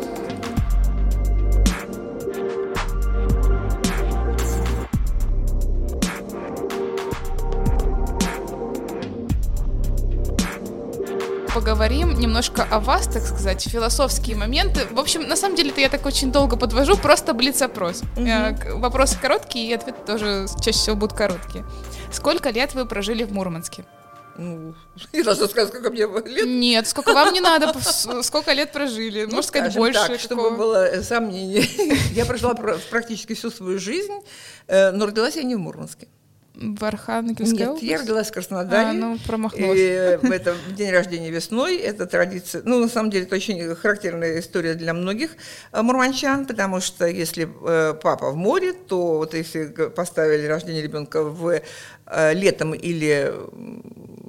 Поговорим 11.67 12.17
немножко 12.17 12.65
о 12.71 12.79
вас, 12.79 13.07
так 13.07 13.23
сказать, 13.23 13.61
философские 13.61 14.37
моменты. 14.37 14.87
В 14.89 14.97
общем, 14.97 15.27
на 15.27 15.35
самом 15.35 15.57
деле, 15.57 15.71
это 15.71 15.81
я 15.81 15.89
так 15.89 16.05
очень 16.05 16.31
долго 16.31 16.55
подвожу, 16.55 16.95
просто 16.95 17.33
блиц-опрос. 17.33 18.03
Угу. 18.15 18.79
Вопросы 18.79 19.17
короткие, 19.21 19.71
и 19.71 19.73
ответы 19.73 19.99
тоже 20.05 20.47
чаще 20.63 20.77
всего 20.77 20.95
будут 20.95 21.17
короткие. 21.17 21.65
Сколько 22.09 22.51
лет 22.51 22.73
вы 22.73 22.85
прожили 22.85 23.25
в 23.25 23.33
Мурманске? 23.33 23.83
Ну, 24.37 24.75
я 25.11 25.25
должна 25.25 25.47
сказать, 25.47 25.67
сколько 25.67 25.89
мне 25.89 26.03
лет? 26.03 26.47
Нет, 26.47 26.87
сколько 26.87 27.13
вам 27.13 27.33
не 27.33 27.41
надо, 27.41 27.73
сколько 28.23 28.53
лет 28.53 28.71
прожили. 28.71 29.25
Ну, 29.25 29.35
Можно 29.35 29.43
сказать, 29.43 29.75
больше. 29.75 30.07
Так, 30.07 30.21
чтобы 30.21 30.51
было 30.51 30.87
э, 30.87 31.03
сомнение. 31.03 31.65
Я 32.13 32.25
прожила 32.25 32.53
практически 32.89 33.33
всю 33.33 33.51
свою 33.51 33.77
жизнь, 33.77 34.13
э, 34.67 34.91
но 34.91 35.05
родилась 35.05 35.35
я 35.35 35.43
не 35.43 35.55
в 35.55 35.59
Мурманске. 35.59 36.07
В 36.59 36.83
Архангельской 36.83 37.55
Нет, 37.55 37.67
области? 37.67 37.85
я 37.85 37.99
родилась 37.99 38.29
в 38.29 38.31
Краснодаре. 38.31 38.89
А, 38.89 38.93
ну, 38.93 39.19
промахнулась. 39.27 39.77
И 39.77 39.83
это 39.83 40.55
день 40.75 40.89
рождения 40.89 41.29
весной, 41.29 41.77
это 41.77 42.07
традиция. 42.07 42.63
Ну, 42.65 42.79
на 42.79 42.87
самом 42.87 43.11
деле, 43.11 43.25
это 43.25 43.35
очень 43.35 43.75
характерная 43.75 44.39
история 44.39 44.73
для 44.73 44.95
многих 44.95 45.31
э, 45.71 45.81
мурманчан, 45.83 46.47
потому 46.47 46.81
что 46.81 47.05
если 47.05 47.47
э, 47.61 47.93
папа 48.01 48.31
в 48.31 48.35
море, 48.35 48.73
то 48.73 49.17
вот 49.17 49.35
если 49.35 49.67
поставили 49.67 50.47
рождение 50.47 50.81
ребенка 50.81 51.21
в 51.21 51.47
э, 51.47 51.61
летом 52.33 52.73
или 52.73 53.33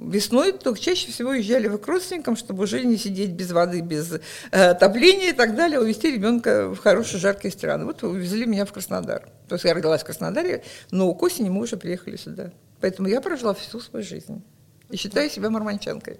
весной, 0.09 0.53
то 0.53 0.75
чаще 0.75 1.11
всего 1.11 1.31
уезжали 1.31 1.67
в 1.67 1.77
к 1.77 1.87
родственникам, 1.87 2.35
чтобы 2.35 2.63
уже 2.63 2.83
не 2.83 2.97
сидеть 2.97 3.31
без 3.31 3.51
воды, 3.51 3.81
без 3.81 4.13
э, 4.13 4.19
отопления 4.51 5.29
и 5.29 5.33
так 5.33 5.55
далее, 5.55 5.79
увезти 5.79 6.11
ребенка 6.11 6.69
в 6.69 6.77
хорошие 6.77 7.19
жаркие 7.19 7.51
страны. 7.51 7.85
Вот 7.85 8.03
увезли 8.03 8.45
меня 8.45 8.65
в 8.65 8.73
Краснодар. 8.73 9.29
То 9.47 9.55
есть 9.55 9.65
я 9.65 9.73
родилась 9.73 10.01
в 10.01 10.05
Краснодаре, 10.05 10.63
но 10.91 11.13
к 11.13 11.21
осени 11.21 11.49
мы 11.49 11.61
уже 11.61 11.77
приехали 11.77 12.15
сюда. 12.15 12.51
Поэтому 12.81 13.07
я 13.07 13.21
прожила 13.21 13.53
всю 13.53 13.79
свою 13.79 14.03
жизнь. 14.03 14.43
И 14.89 14.97
считаю 14.97 15.29
себя 15.29 15.49
мурманчанкой. 15.49 16.19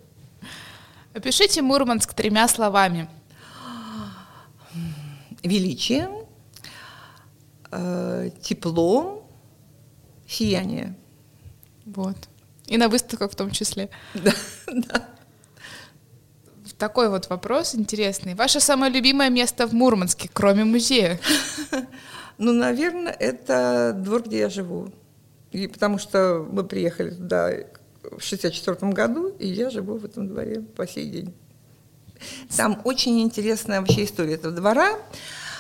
Опишите 1.13 1.61
Мурманск 1.61 2.13
тремя 2.13 2.47
словами. 2.47 3.09
Величие, 5.41 6.09
э, 7.71 8.29
тепло, 8.41 9.27
сияние. 10.27 10.95
Вот. 11.95 12.17
И 12.67 12.77
на 12.77 12.87
выставках 12.87 13.31
в 13.31 13.35
том 13.35 13.51
числе. 13.51 13.89
Да, 14.13 14.33
да. 14.67 15.09
Такой 16.77 17.09
вот 17.09 17.29
вопрос 17.29 17.75
интересный. 17.75 18.35
Ваше 18.35 18.61
самое 18.61 18.91
любимое 18.91 19.29
место 19.29 19.67
в 19.67 19.73
Мурманске, 19.73 20.29
кроме 20.31 20.63
музея? 20.63 21.19
Ну, 22.41 22.53
наверное, 22.53 23.11
это 23.11 23.93
двор, 23.97 24.23
где 24.23 24.39
я 24.39 24.49
живу. 24.49 24.93
И 25.51 25.67
потому 25.67 25.97
что 25.97 26.47
мы 26.49 26.63
приехали 26.63 27.09
туда 27.09 27.51
в 28.01 28.21
64 28.21 28.93
году, 28.93 29.27
и 29.27 29.45
я 29.45 29.69
живу 29.69 29.97
в 29.97 30.05
этом 30.05 30.29
дворе 30.29 30.61
по 30.61 30.87
сей 30.87 31.09
день. 31.09 31.33
Там 32.55 32.79
очень 32.85 33.19
интересная 33.21 33.81
вообще 33.81 34.05
история 34.05 34.35
этого 34.35 34.53
двора. 34.53 34.97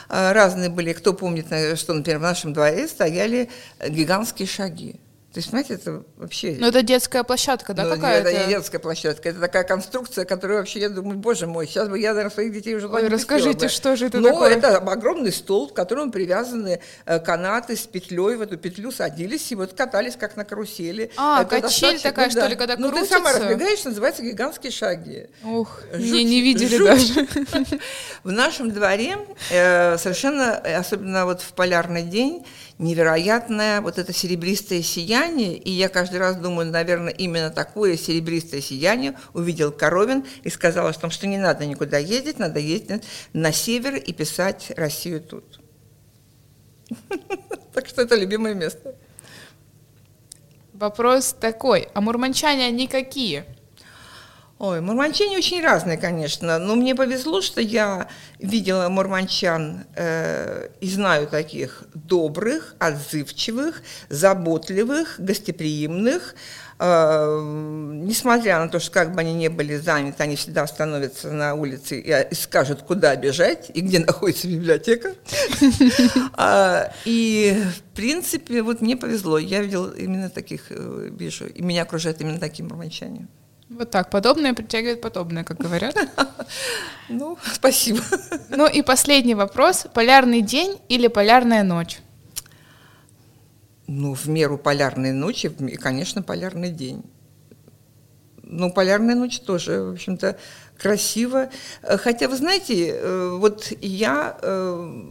А, 0.07 0.31
разные 0.31 0.69
были, 0.69 0.93
кто 0.93 1.13
помнит, 1.13 1.47
что, 1.77 1.93
например, 1.93 2.19
в 2.19 2.23
нашем 2.23 2.53
дворе 2.53 2.87
стояли 2.87 3.49
гигантские 3.85 4.47
шаги. 4.47 5.01
То 5.33 5.37
есть, 5.37 5.51
понимаете, 5.51 5.75
это 5.75 6.03
вообще... 6.17 6.57
Ну, 6.59 6.67
это 6.67 6.81
детская 6.81 7.23
площадка, 7.23 7.75
да, 7.75 7.83
ну, 7.83 7.95
какая-то? 7.95 8.29
Это 8.29 8.47
не 8.47 8.49
детская 8.49 8.79
площадка, 8.79 9.29
это 9.29 9.39
такая 9.39 9.63
конструкция, 9.63 10.25
которая 10.25 10.57
вообще, 10.57 10.79
я 10.79 10.89
думаю, 10.89 11.19
боже 11.19 11.45
мой, 11.45 11.67
сейчас 11.67 11.87
бы 11.87 11.99
я, 11.99 12.09
наверное, 12.13 12.33
своих 12.33 12.51
детей 12.51 12.73
уже 12.73 12.87
Ой, 12.87 13.07
расскажите, 13.07 13.67
бы. 13.67 13.71
что 13.71 13.95
же 13.95 14.07
это 14.07 14.19
Но 14.19 14.29
такое? 14.29 14.55
это 14.55 14.77
огромный 14.77 15.31
стол, 15.31 15.69
к 15.69 15.75
которому 15.75 16.11
привязаны 16.11 16.79
э, 17.05 17.19
канаты 17.19 17.75
с 17.75 17.81
петлей, 17.81 18.37
в 18.37 18.41
эту 18.41 18.57
петлю 18.57 18.91
садились 18.91 19.51
и 19.51 19.55
вот 19.55 19.73
катались, 19.73 20.15
как 20.15 20.35
на 20.35 20.45
карусели. 20.45 21.11
А, 21.15 21.43
это 21.43 21.61
качель 21.61 22.01
такая, 22.01 22.25
ну, 22.25 22.31
что 22.31 22.47
ли, 22.47 22.55
когда 22.55 22.75
крутится? 22.75 22.99
Ну, 22.99 23.05
ты 23.05 23.07
сама 23.07 23.31
разбегаешься, 23.31 23.89
называется 23.89 24.23
гигантские 24.23 24.71
шаги. 24.71 25.27
Ух, 25.43 25.81
не, 25.93 26.23
не 26.23 26.41
видели 26.41 26.75
жуть. 26.75 26.87
даже. 26.87 27.27
В 28.23 28.31
нашем 28.31 28.71
дворе 28.71 29.17
э, 29.51 29.95
совершенно, 29.99 30.57
особенно 30.57 31.25
вот 31.25 31.41
в 31.41 31.53
полярный 31.53 32.01
день, 32.01 32.45
невероятное 32.79 33.81
вот 33.81 33.97
это 33.97 34.13
серебристое 34.13 34.81
сияние, 34.81 35.57
и 35.57 35.69
я 35.69 35.89
каждый 35.89 36.19
раз 36.19 36.37
думаю, 36.37 36.71
наверное, 36.71 37.13
именно 37.13 37.51
такое 37.51 37.97
серебристое 37.97 38.61
сияние 38.61 39.15
увидел 39.33 39.71
Коровин 39.71 40.25
и 40.43 40.49
сказал 40.49 40.87
о 40.87 40.93
том, 40.93 41.11
что 41.11 41.27
не 41.27 41.37
надо 41.37 41.65
никуда 41.65 41.97
ездить, 41.97 42.39
надо 42.39 42.59
ездить 42.59 43.03
на 43.33 43.51
север 43.51 43.95
и 43.95 44.13
писать 44.13 44.71
Россию 44.75 45.21
тут. 45.21 45.59
Так 47.71 47.87
что 47.87 48.01
это 48.01 48.15
любимое 48.15 48.55
место. 48.55 48.95
Вопрос 50.73 51.35
такой, 51.39 51.87
а 51.93 52.01
мурманчане 52.01 52.65
они 52.65 52.87
какие? 52.87 53.45
Ой, 54.59 54.81
мурманчане 54.81 55.37
очень 55.37 55.63
разные, 55.63 55.97
конечно, 55.97 56.59
но 56.59 56.75
мне 56.75 56.93
повезло, 56.93 57.39
что 57.39 57.61
я 57.61 58.09
видела 58.39 58.89
мурманчан 58.89 59.85
э, 59.95 60.67
и 60.81 60.89
знаю 60.89 61.27
таких 61.27 61.85
добрых, 61.93 62.75
отзывчивых, 62.77 63.81
заботливых, 64.09 65.15
гостеприимных. 65.17 66.35
Э, 66.77 67.39
несмотря 68.03 68.59
на 68.59 68.67
то, 68.67 68.81
что 68.81 68.91
как 68.91 69.15
бы 69.15 69.21
они 69.21 69.33
не 69.33 69.47
были 69.47 69.77
заняты, 69.77 70.23
они 70.23 70.35
всегда 70.35 70.63
остановятся 70.63 71.31
на 71.31 71.53
улице 71.53 71.97
и, 71.97 72.11
и 72.29 72.35
скажут, 72.35 72.81
куда 72.81 73.15
бежать 73.15 73.71
и 73.73 73.79
где 73.79 73.99
находится 74.05 74.49
библиотека. 74.49 75.15
А, 76.33 76.91
и, 77.05 77.63
в 77.77 77.95
принципе, 77.95 78.61
вот 78.61 78.81
мне 78.81 78.97
повезло, 78.97 79.37
я 79.37 79.61
видела 79.61 79.93
именно 79.95 80.29
таких, 80.29 80.65
э, 80.69 81.09
вижу, 81.17 81.45
и 81.47 81.61
меня 81.61 81.83
окружают 81.83 82.19
именно 82.19 82.39
такие 82.39 82.65
мурманчане. 82.67 83.29
Вот 83.69 83.91
так, 83.91 84.09
подобное 84.09 84.53
притягивает 84.53 85.01
подобное, 85.01 85.43
как 85.43 85.57
говорят. 85.57 85.95
Ну, 87.11 87.39
спасибо. 87.53 88.01
Ну 88.49 88.67
и 88.67 88.83
последний 88.83 89.33
вопрос. 89.33 89.87
Полярный 89.95 90.41
день 90.41 90.77
или 90.89 91.07
полярная 91.07 91.63
ночь? 91.63 92.01
Ну, 93.87 94.13
в 94.13 94.27
меру 94.27 94.59
полярной 94.59 95.11
ночи, 95.11 95.49
конечно, 95.81 96.21
полярный 96.21 96.69
день. 96.69 97.03
Ну, 98.43 98.71
полярная 98.71 99.15
ночь 99.15 99.39
тоже, 99.39 99.81
в 99.81 99.93
общем-то, 99.93 100.37
красиво. 100.77 101.49
Хотя, 101.81 102.27
вы 102.27 102.35
знаете, 102.35 102.89
э, 102.89 103.37
вот 103.39 103.71
я 103.81 104.37
э, 104.39 105.03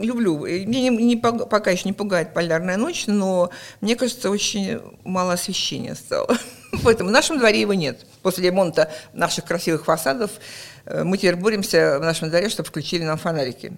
люблю, 0.00 0.38
меня 0.46 0.88
не, 0.88 0.88
не, 0.88 1.16
пока 1.16 1.70
еще 1.70 1.84
не 1.84 1.92
пугает 1.92 2.32
полярная 2.34 2.78
ночь, 2.78 3.06
но 3.06 3.50
мне 3.82 3.96
кажется, 3.96 4.30
очень 4.30 4.80
мало 5.04 5.34
освещения 5.34 5.94
стало. 5.94 6.36
Поэтому 6.84 7.10
в 7.10 7.12
нашем 7.12 7.38
дворе 7.38 7.60
его 7.60 7.74
нет. 7.74 8.04
После 8.22 8.46
ремонта 8.46 8.90
наших 9.12 9.44
красивых 9.44 9.84
фасадов 9.84 10.30
э, 10.84 11.04
мы 11.04 11.18
теперь 11.18 11.36
боремся 11.36 11.98
в 11.98 12.02
нашем 12.02 12.30
дворе, 12.30 12.48
чтобы 12.48 12.68
включили 12.68 13.04
нам 13.04 13.18
фонарики. 13.18 13.72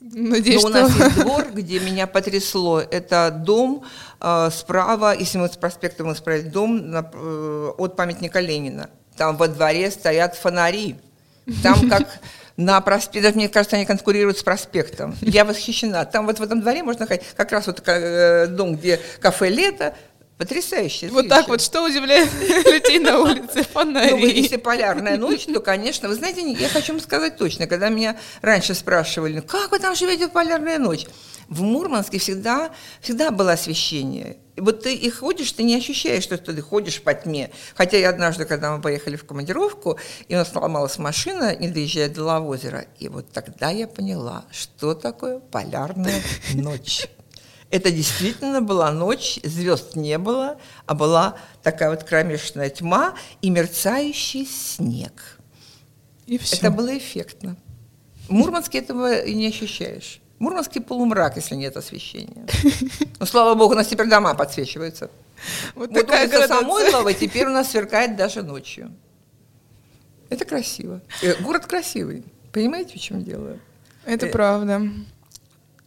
Надеюсь, 0.00 0.62
Но 0.62 0.68
у 0.68 0.72
что... 0.72 0.82
нас 0.82 0.96
есть 0.96 1.20
двор, 1.20 1.46
где 1.52 1.78
меня 1.78 2.06
потрясло. 2.06 2.80
Это 2.80 3.30
дом 3.30 3.84
э, 4.20 4.48
справа, 4.52 5.14
если 5.16 5.38
мы 5.38 5.48
с 5.48 5.56
проспекта 5.56 6.04
мы 6.04 6.14
справили, 6.14 6.48
дом 6.48 6.90
на, 6.90 7.08
э, 7.12 7.72
от 7.76 7.96
памятника 7.96 8.40
Ленина. 8.40 8.90
Там 9.16 9.36
во 9.36 9.48
дворе 9.48 9.90
стоят 9.90 10.34
фонари. 10.34 10.96
Там 11.62 11.88
как 11.90 12.08
на 12.56 12.80
проспекте, 12.80 13.32
мне 13.32 13.48
кажется, 13.48 13.76
они 13.76 13.86
конкурируют 13.86 14.38
с 14.38 14.42
проспектом. 14.42 15.16
Я 15.20 15.44
восхищена. 15.44 16.04
Там 16.04 16.26
вот 16.26 16.38
в 16.38 16.42
этом 16.42 16.60
дворе 16.60 16.82
можно 16.82 17.06
ходить, 17.06 17.24
как 17.36 17.52
раз 17.52 17.66
вот 17.66 17.82
э, 17.86 18.46
дом, 18.48 18.76
где 18.76 19.00
кафе 19.20 19.48
«Лето», 19.48 19.94
Потрясающе. 20.40 21.08
Вот 21.08 21.28
так 21.28 21.48
вот, 21.48 21.60
что 21.60 21.84
удивляет 21.84 22.32
людей 22.64 22.98
на 22.98 23.20
улице? 23.20 23.62
Фонари. 23.62 24.12
Ну, 24.12 24.26
если 24.26 24.56
полярная 24.56 25.18
ночь, 25.18 25.44
то, 25.44 25.60
конечно, 25.60 26.08
вы 26.08 26.14
знаете, 26.14 26.50
я 26.50 26.66
хочу 26.70 26.94
вам 26.94 27.02
сказать 27.02 27.36
точно, 27.36 27.66
когда 27.66 27.90
меня 27.90 28.16
раньше 28.40 28.72
спрашивали, 28.72 29.34
ну, 29.34 29.42
как 29.42 29.70
вы 29.70 29.78
там 29.78 29.94
живете 29.94 30.28
в 30.28 30.30
полярную 30.30 30.80
ночь? 30.80 31.04
В 31.50 31.60
Мурманске 31.60 32.18
всегда, 32.18 32.70
всегда 33.02 33.30
было 33.30 33.52
освещение. 33.52 34.38
И 34.56 34.62
вот 34.62 34.82
ты 34.82 34.94
и 34.94 35.10
ходишь, 35.10 35.52
ты 35.52 35.62
не 35.62 35.76
ощущаешь, 35.76 36.22
что 36.22 36.38
ты 36.38 36.58
ходишь 36.62 37.02
по 37.02 37.12
тьме. 37.12 37.50
Хотя 37.74 37.98
я 37.98 38.08
однажды, 38.08 38.46
когда 38.46 38.74
мы 38.74 38.80
поехали 38.80 39.16
в 39.16 39.26
командировку, 39.26 39.98
и 40.28 40.34
у 40.34 40.38
нас 40.38 40.50
сломалась 40.50 40.96
машина, 40.96 41.54
не 41.54 41.68
доезжая 41.68 42.08
до 42.08 42.24
Лавозера, 42.24 42.86
и 42.98 43.08
вот 43.08 43.30
тогда 43.30 43.68
я 43.68 43.86
поняла, 43.86 44.46
что 44.50 44.94
такое 44.94 45.38
полярная 45.38 46.22
ночь. 46.54 47.10
Это 47.70 47.90
действительно 47.92 48.60
была 48.60 48.90
ночь, 48.90 49.38
звезд 49.44 49.94
не 49.94 50.18
было, 50.18 50.58
а 50.86 50.94
была 50.94 51.36
такая 51.62 51.90
вот 51.90 52.02
кромешная 52.02 52.68
тьма 52.68 53.14
и 53.42 53.50
мерцающий 53.50 54.44
снег. 54.46 55.38
И 56.26 56.36
все. 56.38 56.56
Это 56.56 56.70
было 56.70 56.96
эффектно. 56.96 57.56
В 58.28 58.32
Мурманске 58.32 58.78
этого 58.78 59.20
и 59.20 59.34
не 59.34 59.46
ощущаешь. 59.48 60.20
В 60.38 60.42
Мурманске 60.42 60.80
полумрак, 60.80 61.36
если 61.36 61.54
нет 61.54 61.76
освещения. 61.76 62.46
Ну, 63.20 63.26
слава 63.26 63.54
богу, 63.54 63.74
у 63.74 63.76
нас 63.76 63.86
теперь 63.86 64.08
дома 64.08 64.34
подсвечиваются. 64.34 65.10
Вот 65.74 65.90
Вот 65.90 66.06
такая 66.06 66.26
улица. 66.26 66.48
Самойлова 66.48 67.12
теперь 67.12 67.46
у 67.46 67.50
нас 67.50 67.70
сверкает 67.70 68.16
даже 68.16 68.42
ночью. 68.42 68.92
Это 70.28 70.44
красиво. 70.44 71.00
Э, 71.22 71.34
Город 71.42 71.66
красивый. 71.66 72.24
Понимаете, 72.52 72.98
в 72.98 73.00
чем 73.02 73.22
дело? 73.22 73.58
Это 74.04 74.26
Э, 74.26 74.30
правда. 74.30 74.82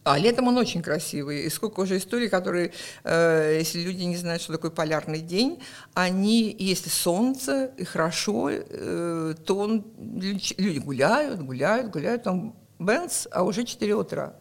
А 0.04 0.18
летом 0.18 0.48
он 0.48 0.58
очень 0.58 0.82
красивый. 0.82 1.44
И 1.46 1.48
сколько 1.48 1.80
уже 1.80 1.96
историй, 1.96 2.28
которые, 2.28 2.72
э, 3.04 3.56
если 3.58 3.80
люди 3.80 4.02
не 4.02 4.16
знают, 4.16 4.42
что 4.42 4.52
такое 4.52 4.70
полярный 4.70 5.20
день, 5.20 5.62
они, 5.94 6.54
если 6.58 6.90
солнце 6.90 7.70
и 7.78 7.84
хорошо, 7.84 8.50
э, 8.50 9.34
то 9.46 9.56
он, 9.56 9.84
люди 9.98 10.78
гуляют, 10.78 11.40
гуляют, 11.40 11.90
гуляют, 11.90 12.22
там 12.22 12.54
Бенц, 12.78 13.26
а 13.30 13.44
уже 13.44 13.64
4 13.64 13.94
утра. 13.94 14.34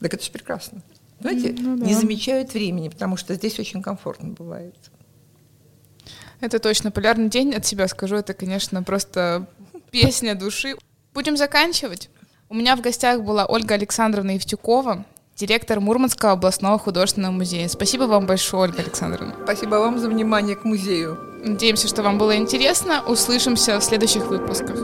Так 0.00 0.14
это 0.14 0.24
же 0.24 0.30
прекрасно. 0.30 0.82
Знаете, 1.20 1.54
Ну 1.58 1.76
да. 1.76 1.84
не 1.84 1.94
замечают 1.94 2.54
времени, 2.54 2.88
потому 2.88 3.18
что 3.18 3.34
здесь 3.34 3.58
очень 3.58 3.82
комфортно 3.82 4.30
бывает. 4.30 4.76
Это 6.40 6.58
точно. 6.58 6.90
Полярный 6.90 7.28
день 7.28 7.54
от 7.54 7.66
себя 7.66 7.88
скажу, 7.88 8.16
это, 8.16 8.32
конечно, 8.34 8.82
просто 8.82 9.46
песня 9.90 10.34
души. 10.34 10.76
Будем 11.12 11.36
заканчивать. 11.36 12.10
У 12.48 12.54
меня 12.54 12.76
в 12.76 12.80
гостях 12.80 13.22
была 13.22 13.44
Ольга 13.44 13.74
Александровна 13.74 14.32
Евтюкова, 14.32 15.04
директор 15.34 15.80
Мурманского 15.80 16.30
областного 16.30 16.78
художественного 16.78 17.32
музея. 17.32 17.66
Спасибо 17.66 18.04
вам 18.04 18.26
большое, 18.26 18.64
Ольга 18.64 18.82
Александровна. 18.82 19.34
Спасибо 19.42 19.74
вам 19.76 19.98
за 19.98 20.08
внимание 20.08 20.54
к 20.54 20.62
музею. 20.62 21.18
Надеемся, 21.42 21.88
что 21.88 22.04
вам 22.04 22.18
было 22.18 22.36
интересно. 22.36 23.02
Услышимся 23.02 23.80
в 23.80 23.82
следующих 23.82 24.26
выпусках. 24.26 24.76